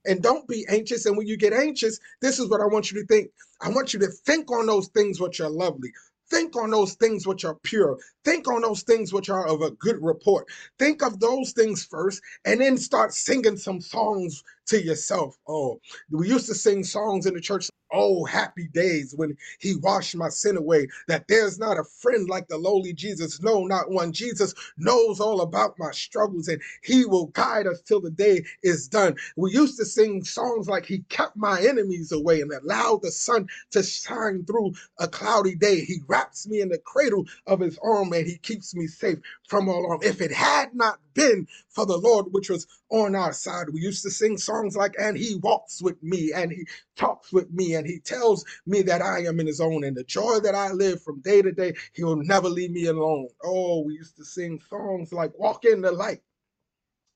And 0.06 0.22
don't 0.22 0.48
be 0.48 0.66
anxious. 0.70 1.06
And 1.06 1.18
when 1.18 1.28
you 1.28 1.38
get 1.38 1.54
anxious, 1.54 2.00
this 2.22 2.40
is 2.40 2.50
what 2.50 2.62
I 2.62 2.66
want 2.66 2.92
you 2.92 3.00
to 3.00 3.08
think. 3.08 3.32
I 3.62 3.70
want 3.70 3.94
you 3.94 4.00
to 4.02 4.08
think 4.08 4.52
on 4.52 4.66
those 4.66 4.88
things 4.90 5.20
which 5.20 5.40
are 5.40 5.50
lovely. 5.50 5.92
Think 6.30 6.56
on 6.56 6.72
those 6.72 6.96
things 6.96 7.28
which 7.28 7.46
are 7.46 7.56
pure. 7.64 7.98
Think 8.26 8.48
on 8.48 8.62
those 8.62 8.82
things 8.84 9.14
which 9.14 9.30
are 9.30 9.48
of 9.48 9.62
a 9.62 9.72
good 9.72 10.02
report. 10.02 10.48
Think 10.80 11.04
of 11.04 11.20
those 11.20 11.52
things 11.52 11.86
first 11.86 12.22
and 12.46 12.60
then 12.60 12.78
start 12.78 13.14
singing 13.14 13.58
some 13.58 13.80
songs 13.80 14.44
to 14.68 14.82
yourself. 14.84 15.38
Oh, 15.48 15.80
we 16.10 16.28
used 16.28 16.48
to 16.48 16.56
sing 16.56 16.84
songs 16.84 17.26
in 17.26 17.34
the 17.34 17.42
church 17.42 17.70
Oh, 17.94 18.26
happy 18.26 18.68
days 18.74 19.14
when 19.16 19.38
he 19.60 19.76
washed 19.78 20.16
my 20.16 20.30
sin 20.30 20.58
away. 20.58 20.88
That 21.08 21.28
there's 21.28 21.60
not 21.60 21.80
a 21.80 21.84
friend 21.84 22.30
like 22.30 22.48
the 22.48 22.58
lowly 22.58 22.94
Jesus. 22.94 23.42
No, 23.42 23.66
not 23.66 23.92
one. 23.92 24.14
Jesus 24.14 24.54
knows 24.78 25.20
all 25.20 25.42
about 25.42 25.80
my 25.80 25.92
struggles 25.92 26.48
and 26.50 26.62
he 26.84 27.06
will 27.06 27.28
guide 27.28 27.68
us 27.68 27.82
till 27.82 28.02
the 28.02 28.12
day 28.12 28.44
is 28.64 28.88
done. 28.88 29.16
We 29.38 29.52
used 29.52 29.78
to 29.80 29.86
sing 29.86 30.24
songs 30.24 30.68
like 30.68 30.86
he 30.86 31.00
kept 31.10 31.38
my 31.38 31.62
enemies 31.62 32.12
away 32.12 32.42
and 32.42 32.52
allowed 32.52 33.04
the 33.04 33.12
sun 33.12 33.48
to 33.72 33.84
shine 33.84 34.46
through 34.46 34.74
a 35.00 35.08
cloudy 35.08 35.56
day. 35.56 35.82
He 35.86 36.00
wraps 36.08 36.48
me 36.48 36.62
in 36.62 36.70
the 36.70 36.80
cradle 36.80 37.26
of 37.48 37.60
his 37.62 37.80
arm 37.84 38.14
and 38.14 38.28
he 38.28 38.38
keeps 38.38 38.76
me 38.76 38.88
safe 38.88 39.20
from 39.48 39.70
all 39.70 39.88
harm. 39.88 40.02
If 40.04 40.22
it 40.22 40.32
had 40.32 40.76
not 40.76 41.00
been 41.14 41.48
for 41.70 41.86
the 41.86 41.98
Lord, 41.98 42.28
which 42.32 42.50
was 42.50 42.68
on 42.92 43.16
our 43.16 43.34
side. 43.34 43.70
We 43.72 43.82
used 43.82 44.04
to 44.04 44.12
sing 44.12 44.38
songs 44.38 44.76
like, 44.76 44.96
and 45.00 45.18
he 45.18 45.36
walks 45.36 45.82
with 45.82 46.02
me, 46.04 46.32
and 46.34 46.52
he 46.52 46.66
talks 46.96 47.34
with 47.34 47.52
me, 47.52 47.76
and 47.76 47.83
he 47.86 48.00
tells 48.00 48.46
me 48.66 48.82
that 48.84 49.02
I 49.02 49.24
am 49.26 49.40
in 49.40 49.48
his 49.48 49.62
own, 49.62 49.84
and 49.84 49.96
the 49.96 50.04
joy 50.04 50.40
that 50.40 50.56
I 50.56 50.72
live 50.72 51.02
from 51.02 51.22
day 51.22 51.42
to 51.42 51.52
day, 51.52 51.74
he 51.94 52.04
will 52.04 52.18
never 52.18 52.50
leave 52.50 52.72
me 52.72 52.86
alone. 52.86 53.30
Oh, 53.44 53.82
we 53.82 53.94
used 53.94 54.18
to 54.18 54.26
sing 54.26 54.60
songs 54.70 55.14
like, 55.14 55.38
walk 55.38 55.66
in 55.66 55.82
the 55.82 55.92
light 55.92 56.22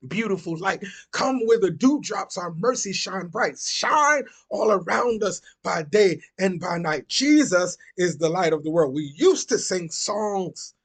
beautiful 0.07 0.57
light. 0.57 0.83
Come 1.11 1.39
where 1.45 1.59
the 1.59 1.71
dewdrops, 1.71 2.37
our 2.37 2.53
mercy 2.53 2.93
shine 2.93 3.27
bright. 3.27 3.57
Shine 3.59 4.23
all 4.49 4.71
around 4.71 5.23
us 5.23 5.41
by 5.63 5.83
day 5.83 6.21
and 6.39 6.59
by 6.59 6.77
night. 6.77 7.07
Jesus 7.07 7.77
is 7.97 8.17
the 8.17 8.29
light 8.29 8.53
of 8.53 8.63
the 8.63 8.71
world. 8.71 8.93
We 8.93 9.13
used 9.15 9.49
to 9.49 9.57
sing 9.57 9.89
songs 9.89 10.75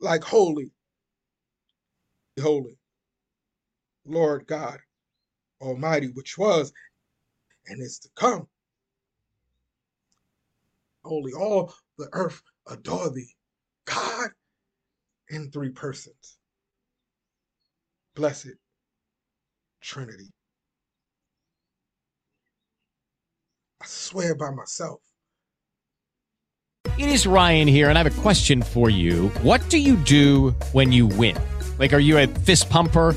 like 0.00 0.24
Holy, 0.24 0.70
holy, 2.40 2.78
Lord 4.06 4.46
God 4.46 4.80
Almighty, 5.60 6.08
which 6.08 6.36
was 6.36 6.72
and 7.66 7.80
is 7.80 7.98
to 8.00 8.08
come. 8.16 8.48
Holy, 11.04 11.32
all 11.32 11.72
the 11.98 12.08
earth 12.12 12.42
adore 12.66 13.10
thee, 13.10 13.34
God 13.86 14.30
in 15.28 15.50
three 15.50 15.70
persons. 15.70 16.38
Blessed 18.14 18.54
Trinity. 19.82 20.30
I 23.82 23.86
swear 23.86 24.34
by 24.34 24.50
myself. 24.50 25.00
It 26.96 27.08
is 27.08 27.26
Ryan 27.26 27.66
here, 27.66 27.88
and 27.88 27.98
I 27.98 28.02
have 28.02 28.18
a 28.18 28.22
question 28.22 28.62
for 28.62 28.88
you. 28.88 29.28
What 29.42 29.68
do 29.68 29.78
you 29.78 29.96
do 29.96 30.50
when 30.72 30.92
you 30.92 31.06
win? 31.06 31.36
Like, 31.78 31.92
are 31.92 31.98
you 31.98 32.18
a 32.18 32.26
fist 32.26 32.70
pumper? 32.70 33.16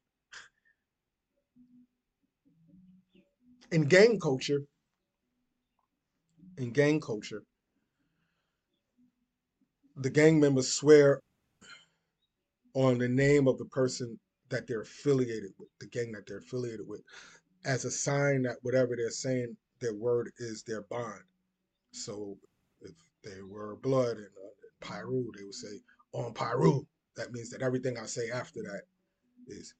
In 3.71 3.83
gang 3.83 4.19
culture, 4.19 4.61
in 6.57 6.71
gang 6.71 6.99
culture, 6.99 7.43
the 9.95 10.09
gang 10.09 10.39
members 10.39 10.73
swear 10.73 11.21
on 12.73 12.97
the 12.97 13.07
name 13.07 13.47
of 13.47 13.57
the 13.57 13.65
person 13.65 14.19
that 14.49 14.67
they're 14.67 14.81
affiliated 14.81 15.51
with, 15.59 15.69
the 15.79 15.87
gang 15.87 16.11
that 16.11 16.25
they're 16.27 16.37
affiliated 16.37 16.87
with, 16.87 17.01
as 17.65 17.85
a 17.85 17.91
sign 17.91 18.43
that 18.43 18.57
whatever 18.61 18.95
they're 18.95 19.09
saying, 19.09 19.55
their 19.79 19.93
word 19.95 20.31
is 20.37 20.63
their 20.63 20.83
bond. 20.83 21.21
So 21.91 22.37
if 22.81 22.91
they 23.23 23.41
were 23.41 23.77
blood 23.77 24.17
and 24.17 24.25
uh, 24.25 24.85
Piru, 24.85 25.31
they 25.37 25.43
would 25.43 25.53
say 25.53 25.79
on 26.13 26.33
Piru. 26.33 26.81
That 27.15 27.31
means 27.33 27.49
that 27.49 27.61
everything 27.61 27.97
I 27.97 28.05
say 28.05 28.29
after 28.31 28.61
that 28.63 28.81
is. 29.47 29.73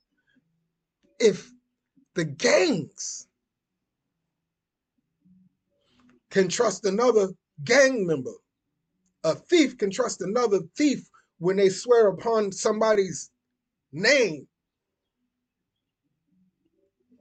If 1.19 1.49
the 2.15 2.25
gangs 2.25 3.27
can 6.32 6.48
trust 6.48 6.86
another 6.86 7.28
gang 7.63 8.08
member. 8.08 8.34
A 9.24 9.36
thief 9.36 9.78
can 9.78 9.91
trust 9.91 10.22
another 10.22 10.62
thief 10.76 11.08
when 11.38 11.58
they 11.58 11.70
swear 11.70 12.08
upon 12.08 12.52
somebody's 12.52 13.29
name. 13.92 14.48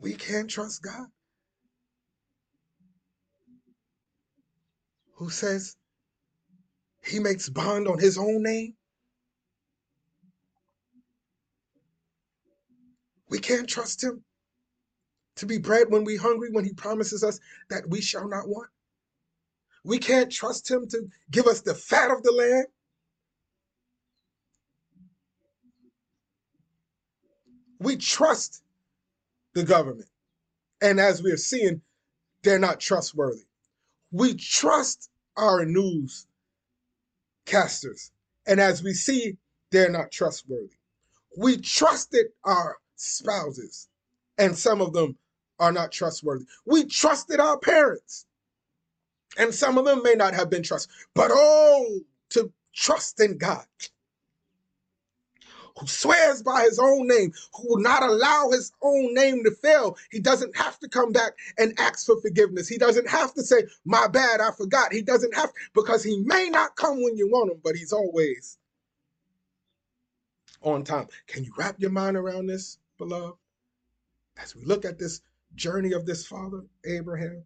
We 0.01 0.15
can't 0.15 0.49
trust 0.49 0.83
God. 0.83 1.09
Who 5.17 5.29
says 5.29 5.77
he 7.05 7.19
makes 7.19 7.51
bond 7.51 7.87
on 7.87 7.99
his 7.99 8.17
own 8.17 8.43
name? 8.43 8.75
We 13.29 13.39
can't 13.39 13.69
trust 13.69 14.03
him 14.03 14.25
to 15.37 15.47
be 15.47 15.59
bread 15.59 15.87
when 15.91 16.05
we 16.05 16.17
hungry, 16.17 16.49
when 16.51 16.65
he 16.65 16.73
promises 16.73 17.23
us 17.23 17.39
that 17.69 17.89
we 17.89 18.01
shall 18.01 18.29
not 18.29 18.49
want. 18.49 18.69
We 19.85 19.99
can't 19.99 20.31
trust 20.31 20.71
him 20.71 20.89
to 20.89 21.09
give 21.31 21.47
us 21.47 21.63
the 21.63 21.75
fat 21.75 22.11
of 22.11 22.23
the 22.23 22.33
land. 22.33 22.67
We 27.79 27.97
trust 27.97 28.63
the 29.55 29.65
government. 29.65 30.09
And 30.83 31.01
as 31.01 31.23
we're 31.23 31.37
seeing, 31.37 31.81
they're 32.43 32.59
not 32.59 32.81
trustworthy. 32.81 33.45
We 34.13 34.35
trust 34.35 35.11
our 35.37 35.65
news 35.65 36.27
casters. 37.47 38.13
And 38.47 38.61
as 38.61 38.83
we 38.83 38.93
see, 38.93 39.37
they're 39.71 39.91
not 39.91 40.11
trustworthy. 40.11 40.77
We 41.37 41.59
trusted 41.59 42.27
our 42.45 42.77
spouses, 42.97 43.89
and 44.39 44.57
some 44.57 44.81
of 44.81 44.93
them 44.93 45.17
are 45.59 45.73
not 45.73 45.93
trustworthy. 45.93 46.45
We 46.67 46.85
trusted 46.85 47.39
our 47.41 47.59
parents, 47.59 48.27
and 49.39 49.55
some 49.55 49.79
of 49.79 49.85
them 49.85 50.03
may 50.03 50.15
not 50.15 50.35
have 50.35 50.51
been 50.51 50.63
trust, 50.63 50.89
But 51.15 51.31
oh, 51.33 52.01
to 52.31 52.53
trust 52.75 53.21
in 53.21 53.39
God, 53.39 53.65
who 55.79 55.87
swears 55.87 56.43
by 56.43 56.63
his 56.63 56.79
own 56.79 57.07
name, 57.07 57.33
who 57.55 57.69
will 57.69 57.83
not 57.83 58.03
allow 58.03 58.51
his 58.51 58.73
own 58.83 59.15
name 59.15 59.45
to 59.45 59.51
fail. 59.51 59.97
He 60.11 60.21
doesn't 60.21 60.57
have 60.57 60.79
to 60.81 60.89
come 60.89 61.13
back 61.13 61.33
and 61.59 61.79
ask 61.79 62.07
for 62.07 62.21
forgiveness. 62.21 62.69
He 62.69 62.79
doesn't 62.79 63.09
have 63.09 63.35
to 63.35 63.43
say, 63.43 63.65
My 63.85 64.07
bad, 64.09 64.41
I 64.41 64.51
forgot. 64.53 64.93
He 64.93 65.03
doesn't 65.03 65.35
have, 65.35 65.53
because 65.75 66.03
he 66.03 66.19
may 66.21 66.49
not 66.51 66.77
come 66.77 67.03
when 67.03 67.17
you 67.17 67.29
want 67.29 67.53
him, 67.53 67.61
but 67.63 67.77
he's 67.77 67.93
always 67.93 68.59
on 70.63 70.85
time. 70.85 71.07
Can 71.27 71.45
you 71.45 71.53
wrap 71.57 71.77
your 71.79 71.91
mind 71.91 72.17
around 72.17 72.47
this, 72.47 72.79
beloved? 72.99 73.37
As 74.39 74.55
we 74.57 74.65
look 74.65 74.85
at 74.85 74.99
this 74.99 75.21
journey 75.55 75.93
of 75.93 76.07
this 76.07 76.27
father, 76.27 76.63
Abraham, 76.85 77.45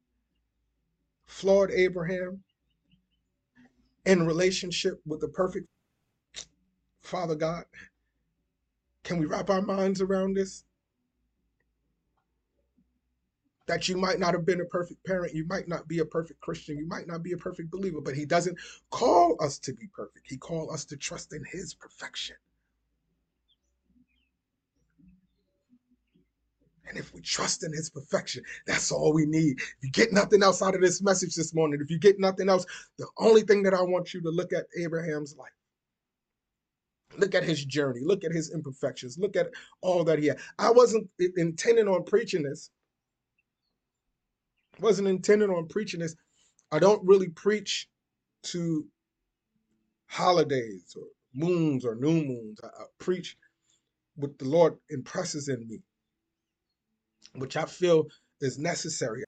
flawed 1.26 1.70
Abraham, 1.70 2.42
in 4.04 4.26
relationship 4.26 5.00
with 5.06 5.20
the 5.20 5.28
perfect 5.28 5.66
Father 7.02 7.34
God, 7.34 7.64
can 9.02 9.18
we 9.18 9.26
wrap 9.26 9.50
our 9.50 9.60
minds 9.60 10.00
around 10.00 10.34
this? 10.34 10.64
That 13.66 13.88
you 13.88 13.96
might 13.96 14.18
not 14.18 14.34
have 14.34 14.44
been 14.44 14.60
a 14.60 14.66
perfect 14.66 15.04
parent, 15.04 15.34
you 15.34 15.46
might 15.46 15.68
not 15.68 15.86
be 15.88 15.98
a 15.98 16.04
perfect 16.04 16.40
Christian, 16.40 16.78
you 16.78 16.86
might 16.86 17.06
not 17.06 17.22
be 17.22 17.32
a 17.32 17.36
perfect 17.36 17.70
believer, 17.70 18.00
but 18.00 18.14
He 18.14 18.24
doesn't 18.24 18.58
call 18.90 19.36
us 19.40 19.58
to 19.60 19.72
be 19.72 19.86
perfect. 19.88 20.26
He 20.28 20.36
called 20.36 20.70
us 20.70 20.84
to 20.86 20.96
trust 20.96 21.32
in 21.32 21.44
His 21.50 21.74
perfection. 21.74 22.36
And 26.86 26.98
if 26.98 27.14
we 27.14 27.20
trust 27.20 27.64
in 27.64 27.72
his 27.72 27.90
perfection, 27.90 28.42
that's 28.66 28.92
all 28.92 29.12
we 29.12 29.26
need. 29.26 29.58
If 29.58 29.76
you 29.82 29.90
get 29.90 30.12
nothing 30.12 30.42
else 30.42 30.62
out 30.62 30.74
of 30.74 30.80
this 30.80 31.02
message 31.02 31.34
this 31.34 31.54
morning, 31.54 31.80
if 31.82 31.90
you 31.90 31.98
get 31.98 32.20
nothing 32.20 32.48
else, 32.48 32.66
the 32.98 33.06
only 33.18 33.42
thing 33.42 33.62
that 33.62 33.74
I 33.74 33.82
want 33.82 34.12
you 34.12 34.20
to 34.22 34.30
look 34.30 34.52
at 34.52 34.66
Abraham's 34.78 35.36
life. 35.36 35.50
Look 37.16 37.34
at 37.34 37.44
his 37.44 37.64
journey. 37.64 38.00
Look 38.02 38.24
at 38.24 38.32
his 38.32 38.52
imperfections. 38.52 39.18
Look 39.18 39.36
at 39.36 39.50
all 39.80 40.04
that 40.04 40.18
he 40.18 40.26
had. 40.26 40.38
I 40.58 40.70
wasn't 40.70 41.08
intending 41.36 41.88
on 41.88 42.04
preaching 42.04 42.42
this. 42.42 42.70
Wasn't 44.80 45.08
intending 45.08 45.50
on 45.50 45.68
preaching 45.68 46.00
this. 46.00 46.16
I 46.72 46.80
don't 46.80 47.06
really 47.06 47.28
preach 47.28 47.88
to 48.44 48.84
holidays 50.06 50.96
or 50.98 51.06
moons 51.34 51.84
or 51.84 51.94
new 51.94 52.24
moons. 52.24 52.58
I, 52.62 52.66
I 52.66 52.84
preach 52.98 53.36
what 54.16 54.38
the 54.38 54.46
Lord 54.46 54.76
impresses 54.90 55.48
in 55.48 55.66
me 55.68 55.80
which 57.34 57.56
I 57.56 57.64
feel 57.64 58.06
is 58.40 58.58
necessary. 58.58 59.24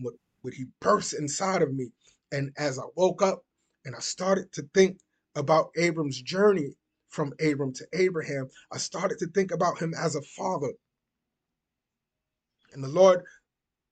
What, 0.00 0.14
what 0.42 0.54
he 0.54 0.66
burst 0.80 1.14
inside 1.14 1.62
of 1.62 1.74
me. 1.74 1.90
And 2.32 2.52
as 2.58 2.78
I 2.78 2.82
woke 2.96 3.22
up 3.22 3.42
and 3.84 3.94
I 3.94 4.00
started 4.00 4.52
to 4.52 4.68
think 4.74 4.98
about 5.34 5.70
Abram's 5.76 6.20
journey 6.20 6.74
from 7.08 7.32
Abram 7.40 7.72
to 7.74 7.86
Abraham, 7.94 8.48
I 8.72 8.78
started 8.78 9.18
to 9.18 9.26
think 9.28 9.52
about 9.52 9.78
him 9.78 9.94
as 9.94 10.16
a 10.16 10.22
father. 10.22 10.72
And 12.72 12.82
the 12.82 12.88
Lord 12.88 13.22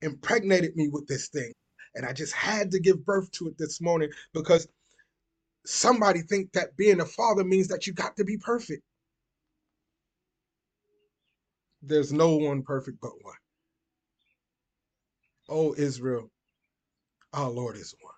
impregnated 0.02 0.76
me 0.76 0.88
with 0.88 1.06
this 1.06 1.28
thing. 1.28 1.52
And 1.94 2.04
I 2.04 2.12
just 2.12 2.32
had 2.32 2.70
to 2.72 2.80
give 2.80 3.04
birth 3.06 3.30
to 3.32 3.48
it 3.48 3.56
this 3.56 3.80
morning 3.80 4.10
because 4.32 4.66
somebody 5.64 6.20
think 6.22 6.52
that 6.52 6.76
being 6.76 7.00
a 7.00 7.06
father 7.06 7.44
means 7.44 7.68
that 7.68 7.86
you 7.86 7.92
got 7.92 8.16
to 8.16 8.24
be 8.24 8.36
perfect 8.36 8.82
there's 11.86 12.12
no 12.12 12.36
one 12.36 12.62
perfect 12.62 12.98
but 13.00 13.12
one. 13.22 13.34
Oh, 15.48 15.74
Israel, 15.76 16.30
our 17.32 17.50
Lord 17.50 17.76
is 17.76 17.94
one. 18.00 18.14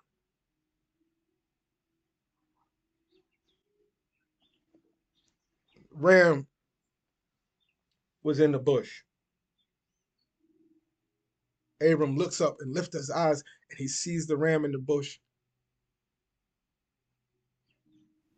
Ram 5.93 6.47
was 8.23 8.39
in 8.39 8.51
the 8.51 8.59
bush. 8.59 8.91
Abram 11.81 12.17
looks 12.17 12.41
up 12.41 12.57
and 12.59 12.73
lifts 12.73 12.95
his 12.95 13.11
eyes 13.11 13.43
and 13.69 13.77
he 13.79 13.87
sees 13.87 14.27
the 14.27 14.37
ram 14.37 14.65
in 14.65 14.71
the 14.71 14.79
bush. 14.79 15.19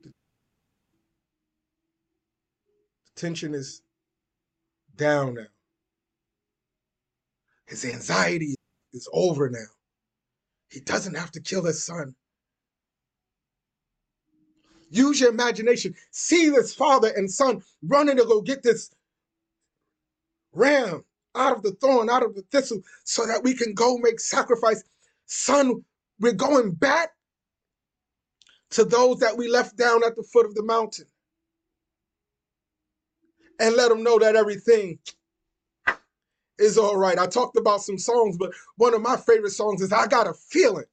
The 0.03 0.11
tension 3.21 3.53
is 3.53 3.81
down 4.99 5.35
now. 5.35 5.47
His 7.65 7.85
anxiety 7.85 8.55
is 8.93 9.07
over 9.13 9.49
now. 9.49 9.65
He 10.69 10.81
doesn't 10.81 11.15
have 11.15 11.31
to 11.31 11.41
kill 11.41 11.63
his 11.63 11.83
son. 11.83 12.15
Use 14.91 15.19
your 15.19 15.29
imagination. 15.29 15.95
See 16.11 16.49
this 16.49 16.73
father 16.73 17.11
and 17.15 17.31
son 17.31 17.63
running 17.83 18.17
to 18.17 18.25
go 18.25 18.41
get 18.41 18.61
this 18.61 18.91
ram 20.51 21.03
out 21.35 21.55
of 21.55 21.63
the 21.63 21.71
thorn, 21.71 22.09
out 22.09 22.23
of 22.23 22.35
the 22.35 22.43
thistle, 22.51 22.81
so 23.03 23.25
that 23.25 23.43
we 23.43 23.53
can 23.53 23.73
go 23.73 23.97
make 23.97 24.19
sacrifice. 24.19 24.83
Son, 25.25 25.83
we're 26.19 26.33
going 26.33 26.71
back 26.71 27.11
to 28.71 28.83
those 28.83 29.19
that 29.19 29.37
we 29.37 29.47
left 29.47 29.77
down 29.77 30.03
at 30.03 30.15
the 30.15 30.23
foot 30.23 30.45
of 30.45 30.55
the 30.55 30.63
mountain 30.63 31.05
and 33.59 33.75
let 33.75 33.89
them 33.89 34.03
know 34.03 34.19
that 34.19 34.35
everything 34.35 34.99
is 36.57 36.77
all 36.77 36.97
right. 36.97 37.17
I 37.19 37.27
talked 37.27 37.57
about 37.57 37.81
some 37.81 37.97
songs, 37.97 38.37
but 38.37 38.51
one 38.77 38.93
of 38.93 39.01
my 39.01 39.17
favorite 39.17 39.51
songs 39.51 39.81
is 39.81 39.93
I 39.93 40.07
Got 40.07 40.27
a 40.27 40.33
Feeling. 40.33 40.85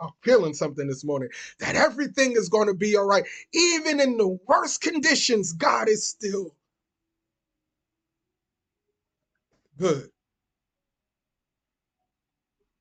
I'm 0.00 0.10
feeling 0.22 0.54
something 0.54 0.88
this 0.88 1.04
morning 1.04 1.28
that 1.60 1.76
everything 1.76 2.32
is 2.32 2.48
going 2.48 2.68
to 2.68 2.74
be 2.74 2.96
all 2.96 3.06
right. 3.06 3.24
Even 3.52 4.00
in 4.00 4.16
the 4.16 4.38
worst 4.46 4.80
conditions, 4.80 5.52
God 5.52 5.88
is 5.88 6.06
still 6.06 6.54
good. 9.78 10.10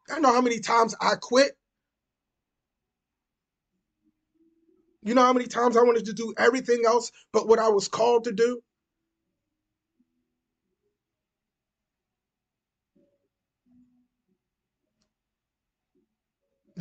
I 0.09 0.19
know 0.19 0.33
how 0.33 0.41
many 0.41 0.59
times 0.59 0.95
I 0.99 1.15
quit. 1.15 1.57
You 5.03 5.15
know 5.15 5.23
how 5.23 5.33
many 5.33 5.47
times 5.47 5.77
I 5.77 5.83
wanted 5.83 6.05
to 6.05 6.13
do 6.13 6.33
everything 6.37 6.83
else 6.85 7.11
but 7.31 7.47
what 7.47 7.59
I 7.59 7.69
was 7.69 7.87
called 7.87 8.25
to 8.25 8.31
do? 8.31 8.61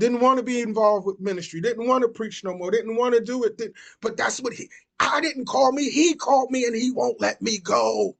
Didn't 0.02 0.20
want 0.20 0.38
to 0.38 0.44
be 0.44 0.60
involved 0.62 1.06
with 1.06 1.20
ministry, 1.20 1.62
didn't 1.62 1.88
want 1.88 2.02
to 2.02 2.08
preach 2.08 2.44
no 2.44 2.56
more, 2.56 2.70
didn't 2.72 2.96
want 2.96 3.14
to 3.14 3.22
do 3.22 3.44
it. 3.44 3.58
Did, 3.58 3.74
but 4.02 4.18
that's 4.18 4.40
what 4.42 4.54
he, 4.54 4.70
I 5.00 5.22
didn't 5.22 5.46
call 5.46 5.72
me, 5.72 5.90
he 5.90 6.14
called 6.16 6.50
me 6.52 6.66
and 6.66 6.76
he 6.76 6.92
won't 6.92 7.20
let 7.20 7.42
me 7.42 7.58
go. 7.58 8.16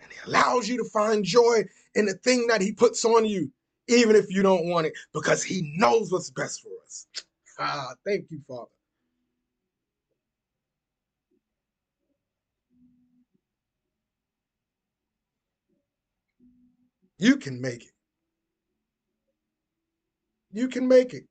And 0.00 0.12
he 0.12 0.18
allows 0.26 0.68
you 0.68 0.78
to 0.78 0.84
find 0.90 1.24
joy 1.24 1.64
in 1.94 2.06
the 2.06 2.14
thing 2.14 2.48
that 2.48 2.62
he 2.62 2.72
puts 2.72 3.04
on 3.04 3.26
you, 3.26 3.52
even 3.88 4.16
if 4.16 4.26
you 4.30 4.42
don't 4.42 4.68
want 4.68 4.86
it, 4.88 4.94
because 5.14 5.42
he 5.44 5.74
knows 5.78 6.12
what's 6.12 6.30
best 6.30 6.62
for 6.62 6.70
us. 6.86 7.06
Ah, 7.58 7.94
thank 8.06 8.26
you, 8.30 8.40
Father. 8.48 8.70
You 17.18 17.36
can 17.36 17.60
make 17.60 17.84
it. 17.84 17.92
You 20.52 20.68
can 20.68 20.88
make 20.88 21.14
it. 21.14 21.24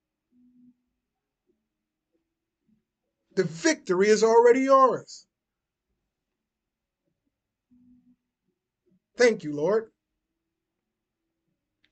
The 3.35 3.45
victory 3.45 4.09
is 4.09 4.23
already 4.23 4.61
yours. 4.61 5.27
Thank 9.17 9.43
you, 9.43 9.53
Lord, 9.55 9.91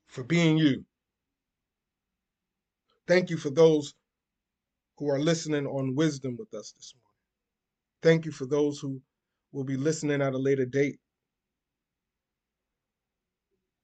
for 0.08 0.24
being 0.24 0.58
you. 0.58 0.86
Thank 3.08 3.30
you 3.30 3.38
for 3.38 3.52
those 3.52 3.94
who 4.98 5.10
are 5.10 5.20
listening 5.20 5.68
on 5.68 5.96
wisdom 5.96 6.38
with 6.40 6.54
us 6.54 6.74
this 6.74 6.94
morning. 6.96 7.04
Thank 8.04 8.26
you 8.26 8.34
for 8.34 8.48
those 8.48 8.80
who 8.80 9.02
will 9.54 9.66
be 9.66 9.78
listening 9.78 10.22
at 10.24 10.36
a 10.36 10.40
later 10.40 10.66
date. 10.66 11.01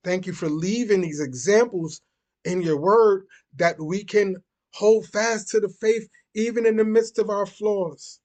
Thank 0.04 0.26
you 0.26 0.32
for 0.32 0.48
leaving 0.48 1.00
these 1.00 1.20
examples 1.20 2.00
in 2.44 2.62
your 2.62 2.80
word 2.80 3.26
that 3.56 3.76
we 3.80 4.04
can 4.04 4.36
hold 4.74 5.06
fast 5.06 5.48
to 5.48 5.60
the 5.60 5.68
faith 5.68 6.08
even 6.34 6.66
in 6.66 6.76
the 6.76 6.84
midst 6.84 7.18
of 7.18 7.30
our 7.30 7.46
flaws. 7.46 8.20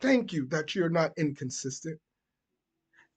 Thank 0.00 0.32
you 0.32 0.46
that 0.48 0.74
you're 0.74 0.88
not 0.90 1.12
inconsistent. 1.16 1.98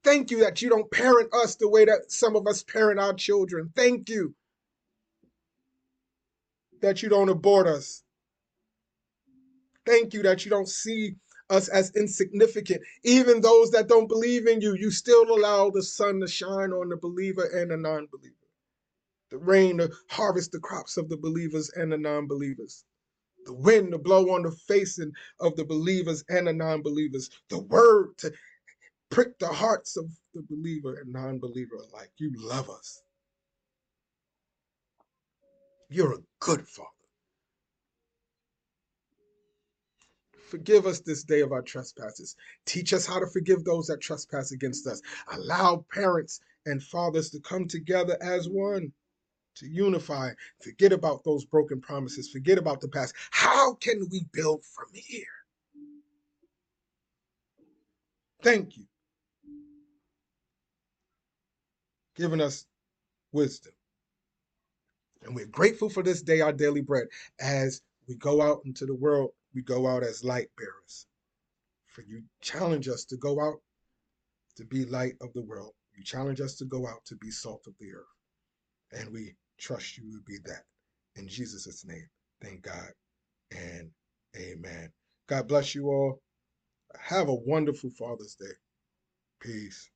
Thank 0.03 0.31
you 0.31 0.39
that 0.41 0.61
you 0.61 0.69
don't 0.69 0.89
parent 0.91 1.33
us 1.33 1.55
the 1.55 1.69
way 1.69 1.85
that 1.85 2.11
some 2.11 2.35
of 2.35 2.47
us 2.47 2.63
parent 2.63 2.99
our 2.99 3.13
children. 3.13 3.71
Thank 3.75 4.09
you 4.09 4.33
that 6.81 7.03
you 7.03 7.09
don't 7.09 7.29
abort 7.29 7.67
us. 7.67 8.03
Thank 9.85 10.13
you 10.13 10.23
that 10.23 10.45
you 10.45 10.51
don't 10.51 10.69
see 10.69 11.15
us 11.49 11.67
as 11.69 11.91
insignificant. 11.95 12.81
Even 13.03 13.41
those 13.41 13.71
that 13.71 13.87
don't 13.87 14.07
believe 14.07 14.47
in 14.47 14.61
you, 14.61 14.75
you 14.75 14.91
still 14.91 15.23
allow 15.35 15.69
the 15.69 15.83
sun 15.83 16.19
to 16.21 16.27
shine 16.27 16.71
on 16.71 16.89
the 16.89 16.97
believer 16.97 17.45
and 17.45 17.71
the 17.71 17.77
non 17.77 18.07
believer, 18.11 18.35
the 19.31 19.37
rain 19.37 19.79
to 19.79 19.91
harvest 20.09 20.51
the 20.51 20.59
crops 20.59 20.97
of 20.97 21.09
the 21.09 21.17
believers 21.17 21.71
and 21.75 21.91
the 21.91 21.97
non 21.97 22.27
believers. 22.27 22.85
The 23.45 23.53
wind 23.53 23.93
to 23.93 23.97
blow 23.97 24.35
on 24.35 24.43
the 24.43 24.51
face 24.51 24.99
of 25.39 25.55
the 25.55 25.65
believers 25.65 26.23
and 26.29 26.47
the 26.47 26.53
non 26.53 26.81
believers. 26.83 27.29
The 27.49 27.59
word 27.59 28.17
to 28.19 28.33
prick 29.11 29.39
the 29.39 29.47
hearts 29.47 29.97
of 29.97 30.09
the 30.33 30.43
believer 30.49 30.95
and 30.99 31.13
non 31.13 31.39
believer 31.39 31.77
alike. 31.77 32.11
You 32.17 32.31
love 32.37 32.69
us. 32.69 33.01
You're 35.89 36.13
a 36.13 36.23
good 36.39 36.67
father. 36.67 36.98
Forgive 40.49 40.87
us 40.87 40.99
this 40.99 41.23
day 41.23 41.41
of 41.41 41.51
our 41.51 41.61
trespasses. 41.61 42.35
Teach 42.65 42.91
us 42.93 43.05
how 43.05 43.19
to 43.19 43.27
forgive 43.27 43.63
those 43.63 43.87
that 43.87 44.01
trespass 44.01 44.51
against 44.51 44.87
us. 44.87 45.01
Allow 45.31 45.85
parents 45.93 46.41
and 46.65 46.81
fathers 46.81 47.29
to 47.31 47.39
come 47.39 47.67
together 47.67 48.17
as 48.19 48.49
one, 48.49 48.91
to 49.55 49.67
unify. 49.67 50.31
Forget 50.61 50.91
about 50.91 51.23
those 51.23 51.45
broken 51.45 51.79
promises. 51.79 52.29
Forget 52.29 52.57
about 52.57 52.81
the 52.81 52.87
past. 52.87 53.13
How 53.29 53.75
can 53.75 54.07
we 54.11 54.25
build 54.33 54.65
from 54.65 54.87
here? 54.93 55.23
Thank 58.41 58.77
you. 58.77 58.85
Giving 62.15 62.41
us 62.41 62.65
wisdom. 63.31 63.73
And 65.23 65.35
we're 65.35 65.45
grateful 65.45 65.89
for 65.89 66.01
this 66.01 66.21
day, 66.21 66.41
our 66.41 66.53
daily 66.53 66.81
bread, 66.81 67.07
as 67.39 67.81
we 68.07 68.15
go 68.15 68.41
out 68.41 68.61
into 68.65 68.85
the 68.85 68.95
world 68.95 69.31
we 69.59 69.63
go 69.63 69.87
out 69.87 70.03
as 70.03 70.23
light 70.23 70.47
bearers. 70.57 71.05
For 71.87 72.01
you 72.03 72.23
challenge 72.41 72.87
us 72.87 73.03
to 73.05 73.17
go 73.17 73.41
out 73.41 73.59
to 74.55 74.63
be 74.63 74.85
light 74.85 75.15
of 75.21 75.33
the 75.33 75.41
world. 75.41 75.73
You 75.97 76.03
challenge 76.03 76.39
us 76.39 76.55
to 76.57 76.65
go 76.65 76.87
out 76.87 77.03
to 77.07 77.15
be 77.17 77.29
salt 77.29 77.63
of 77.67 77.73
the 77.77 77.93
earth. 77.93 79.01
And 79.01 79.11
we 79.11 79.35
trust 79.59 79.97
you 79.97 80.03
to 80.13 80.21
be 80.25 80.37
that. 80.45 80.63
In 81.17 81.27
Jesus' 81.27 81.83
name, 81.85 82.07
thank 82.41 82.61
God 82.61 82.89
and 83.51 83.89
amen. 84.37 84.93
God 85.27 85.49
bless 85.49 85.75
you 85.75 85.87
all. 85.87 86.21
Have 86.97 87.27
a 87.27 87.33
wonderful 87.33 87.89
Father's 87.89 88.35
Day. 88.35 88.55
Peace. 89.41 89.89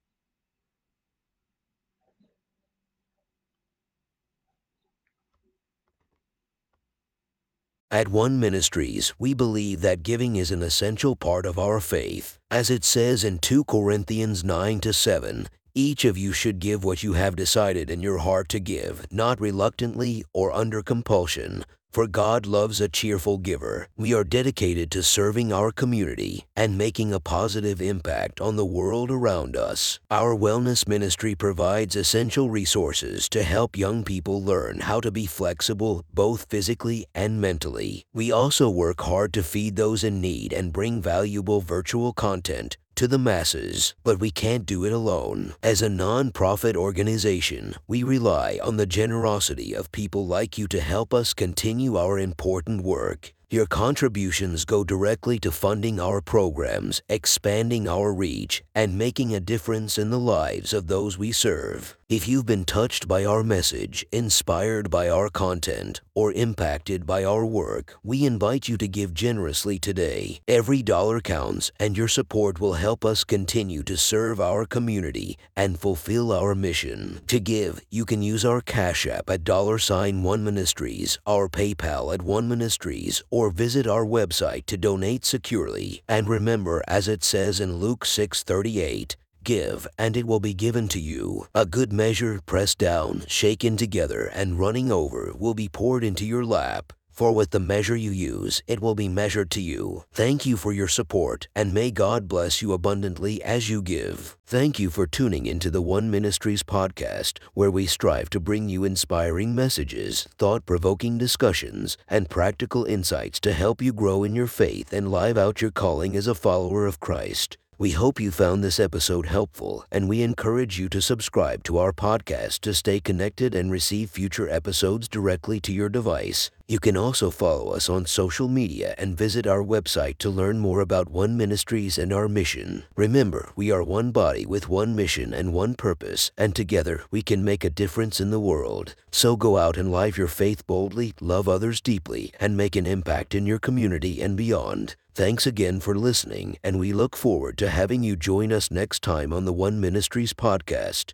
At 7.93 8.07
One 8.07 8.39
Ministries, 8.39 9.13
we 9.19 9.35
believe 9.35 9.81
that 9.81 10.01
giving 10.01 10.35
is 10.35 10.49
an 10.49 10.63
essential 10.63 11.15
part 11.15 11.45
of 11.45 11.59
our 11.59 11.79
faith. 11.79 12.39
As 12.49 12.71
it 12.71 12.83
says 12.83 13.23
in 13.23 13.37
2 13.37 13.65
Corinthians 13.65 14.43
9 14.43 14.79
to 14.79 14.91
7, 14.91 15.47
each 15.75 16.03
of 16.03 16.17
you 16.17 16.33
should 16.33 16.57
give 16.57 16.83
what 16.83 17.03
you 17.03 17.13
have 17.13 17.35
decided 17.35 17.91
in 17.91 18.01
your 18.01 18.17
heart 18.17 18.49
to 18.49 18.59
give, 18.59 19.05
not 19.11 19.39
reluctantly 19.39 20.25
or 20.33 20.51
under 20.51 20.81
compulsion, 20.81 21.65
for 21.93 22.07
God 22.07 22.47
loves 22.47 22.81
a 22.81 22.89
cheerful 22.89 23.37
giver. 23.37 23.87
We 23.95 24.15
are 24.15 24.23
dedicated 24.23 24.89
to 24.91 25.03
serving 25.03 25.53
our 25.53 25.71
community 25.71 26.43
and 26.55 26.75
making 26.75 27.13
a 27.13 27.19
positive 27.19 27.83
impact 27.83 28.41
on 28.41 28.55
the 28.55 28.65
world 28.65 29.11
around 29.11 29.55
us. 29.55 29.99
Our 30.09 30.35
wellness 30.35 30.87
ministry 30.87 31.35
provides 31.35 31.95
essential 31.95 32.49
resources 32.49 33.29
to 33.29 33.43
help 33.43 33.77
young 33.77 34.03
people 34.03 34.43
learn 34.43 34.79
how 34.79 35.01
to 35.01 35.11
be 35.11 35.27
flexible 35.27 36.03
both 36.11 36.49
physically 36.49 37.05
and 37.13 37.39
mentally. 37.39 38.05
We 38.11 38.31
also 38.31 38.71
work 38.71 39.01
hard 39.01 39.31
to 39.33 39.43
feed 39.43 39.75
those 39.75 40.03
in 40.03 40.19
need 40.19 40.51
and 40.51 40.73
bring 40.73 40.99
valuable 40.99 41.61
virtual 41.61 42.11
content 42.11 42.75
to 42.95 43.07
the 43.07 43.17
masses, 43.17 43.93
but 44.03 44.19
we 44.19 44.31
can't 44.31 44.65
do 44.65 44.85
it 44.85 44.93
alone. 44.93 45.53
As 45.61 45.81
a 45.81 45.89
non-profit 45.89 46.75
organization, 46.75 47.75
we 47.87 48.03
rely 48.03 48.59
on 48.63 48.77
the 48.77 48.85
generosity 48.85 49.73
of 49.73 49.91
people 49.91 50.27
like 50.27 50.57
you 50.57 50.67
to 50.67 50.81
help 50.81 51.13
us 51.13 51.33
continue 51.33 51.97
our 51.97 52.19
important 52.19 52.81
work. 52.81 53.33
Your 53.53 53.67
contributions 53.67 54.65
go 54.65 54.83
directly 54.83 55.37
to 55.37 55.51
funding 55.51 55.99
our 55.99 56.21
programs, 56.21 57.03
expanding 57.07 57.87
our 57.87 58.11
reach, 58.11 58.63
and 58.73 58.97
making 58.97 59.35
a 59.35 59.39
difference 59.39 59.99
in 59.99 60.09
the 60.09 60.17
lives 60.17 60.73
of 60.73 60.87
those 60.87 61.19
we 61.19 61.31
serve. 61.31 61.95
If 62.09 62.27
you've 62.27 62.45
been 62.45 62.65
touched 62.65 63.07
by 63.07 63.25
our 63.25 63.43
message, 63.43 64.05
inspired 64.11 64.91
by 64.91 65.09
our 65.09 65.29
content, 65.29 66.01
or 66.13 66.31
impacted 66.31 67.07
by 67.07 67.23
our 67.23 67.43
work, 67.43 67.95
we 68.03 68.23
invite 68.23 68.67
you 68.67 68.77
to 68.77 68.87
give 68.87 69.15
generously 69.15 69.79
today. 69.79 70.39
Every 70.47 70.83
dollar 70.83 71.21
counts, 71.21 71.71
and 71.79 71.97
your 71.97 72.07
support 72.07 72.59
will 72.59 72.73
help 72.73 73.03
us 73.03 73.23
continue 73.23 73.81
to 73.83 73.97
serve 73.97 74.39
our 74.39 74.65
community 74.65 75.39
and 75.55 75.79
fulfill 75.79 76.31
our 76.31 76.53
mission. 76.53 77.21
To 77.27 77.39
give, 77.39 77.81
you 77.89 78.05
can 78.05 78.21
use 78.21 78.45
our 78.45 78.61
Cash 78.61 79.07
App 79.07 79.29
at 79.29 79.43
dollar 79.43 79.79
sign 79.79 80.21
One 80.21 80.43
Ministries, 80.43 81.17
our 81.25 81.49
PayPal 81.49 82.13
at 82.13 82.21
One 82.21 82.47
Ministries, 82.47 83.23
or 83.31 83.42
visit 83.51 83.87
our 83.87 84.05
website 84.05 84.65
to 84.67 84.77
donate 84.77 85.25
securely. 85.25 86.01
And 86.07 86.27
remember, 86.27 86.83
as 86.87 87.07
it 87.07 87.23
says 87.23 87.59
in 87.59 87.77
Luke 87.77 88.05
6:38, 88.05 89.15
Give, 89.43 89.87
and 89.97 90.15
it 90.15 90.25
will 90.25 90.39
be 90.39 90.53
given 90.53 90.87
to 90.89 90.99
you. 90.99 91.47
A 91.53 91.65
good 91.65 91.91
measure, 91.91 92.39
pressed 92.45 92.77
down, 92.77 93.23
shaken 93.27 93.75
together, 93.75 94.31
and 94.33 94.57
running 94.57 94.91
over, 94.91 95.33
will 95.37 95.53
be 95.53 95.67
poured 95.67 96.03
into 96.03 96.25
your 96.25 96.45
lap. 96.45 96.93
For 97.13 97.31
with 97.31 97.51
the 97.51 97.59
measure 97.59 97.95
you 97.95 98.09
use, 98.09 98.63
it 98.65 98.81
will 98.81 98.95
be 98.95 99.07
measured 99.07 99.51
to 99.51 99.61
you. 99.61 100.03
Thank 100.13 100.47
you 100.47 100.57
for 100.57 100.73
your 100.73 100.87
support, 100.87 101.47
and 101.55 101.71
may 101.71 101.91
God 101.91 102.27
bless 102.27 102.59
you 102.59 102.73
abundantly 102.73 103.39
as 103.43 103.69
you 103.69 103.83
give. 103.83 104.35
Thank 104.47 104.79
you 104.79 104.89
for 104.89 105.05
tuning 105.05 105.45
into 105.45 105.69
the 105.69 105.81
One 105.81 106.09
Ministries 106.09 106.63
podcast, 106.63 107.37
where 107.53 107.69
we 107.69 107.85
strive 107.85 108.31
to 108.31 108.39
bring 108.39 108.67
you 108.67 108.83
inspiring 108.83 109.53
messages, 109.53 110.27
thought 110.39 110.65
provoking 110.65 111.19
discussions, 111.19 111.97
and 112.09 112.31
practical 112.31 112.83
insights 112.85 113.39
to 113.41 113.53
help 113.53 113.79
you 113.79 113.93
grow 113.93 114.23
in 114.23 114.33
your 114.33 114.47
faith 114.47 114.91
and 114.91 115.11
live 115.11 115.37
out 115.37 115.61
your 115.61 115.69
calling 115.71 116.15
as 116.15 116.25
a 116.25 116.33
follower 116.33 116.87
of 116.87 116.99
Christ. 116.99 117.59
We 117.79 117.91
hope 117.91 118.19
you 118.19 118.31
found 118.31 118.63
this 118.63 118.79
episode 118.79 119.25
helpful, 119.25 119.83
and 119.91 120.07
we 120.07 120.21
encourage 120.21 120.79
you 120.79 120.87
to 120.89 121.01
subscribe 121.01 121.63
to 121.63 121.79
our 121.79 121.91
podcast 121.91 122.59
to 122.61 122.73
stay 122.73 122.99
connected 122.99 123.53
and 123.53 123.71
receive 123.71 124.09
future 124.09 124.47
episodes 124.47 125.09
directly 125.09 125.59
to 125.61 125.73
your 125.73 125.89
device. 125.89 126.51
You 126.73 126.79
can 126.79 126.97
also 126.97 127.29
follow 127.29 127.69
us 127.75 127.87
on 127.87 128.07
social 128.07 128.47
media 128.47 128.95
and 128.97 129.15
visit 129.15 129.45
our 129.45 129.63
website 129.63 130.17
to 130.17 130.31
learn 130.31 130.57
more 130.57 130.81
about 130.81 131.07
One 131.07 131.37
Ministries 131.37 131.99
and 131.99 132.11
our 132.11 132.27
mission. 132.27 132.85
Remember, 132.95 133.51
we 133.55 133.69
are 133.69 133.83
one 133.83 134.09
body 134.09 134.43
with 134.47 134.69
one 134.69 134.95
mission 134.95 135.35
and 135.35 135.53
one 135.53 135.75
purpose, 135.75 136.31
and 136.35 136.55
together 136.55 137.03
we 137.11 137.21
can 137.21 137.43
make 137.43 137.63
a 137.63 137.69
difference 137.69 138.19
in 138.19 138.31
the 138.31 138.39
world. 138.39 138.95
So 139.11 139.35
go 139.35 139.59
out 139.59 139.77
and 139.77 139.91
live 139.91 140.17
your 140.17 140.27
faith 140.27 140.65
boldly, 140.65 141.13
love 141.21 141.47
others 141.47 141.79
deeply, 141.79 142.33
and 142.39 142.57
make 142.57 142.75
an 142.75 142.87
impact 142.87 143.35
in 143.35 143.45
your 143.45 143.59
community 143.59 144.19
and 144.19 144.35
beyond. 144.35 144.95
Thanks 145.13 145.45
again 145.45 145.79
for 145.79 145.93
listening, 145.93 146.57
and 146.63 146.79
we 146.79 146.91
look 146.91 147.15
forward 147.15 147.55
to 147.59 147.69
having 147.69 148.01
you 148.01 148.15
join 148.15 148.51
us 148.51 148.71
next 148.71 149.03
time 149.03 149.31
on 149.31 149.45
the 149.45 149.53
One 149.53 149.79
Ministries 149.79 150.33
podcast. 150.33 151.13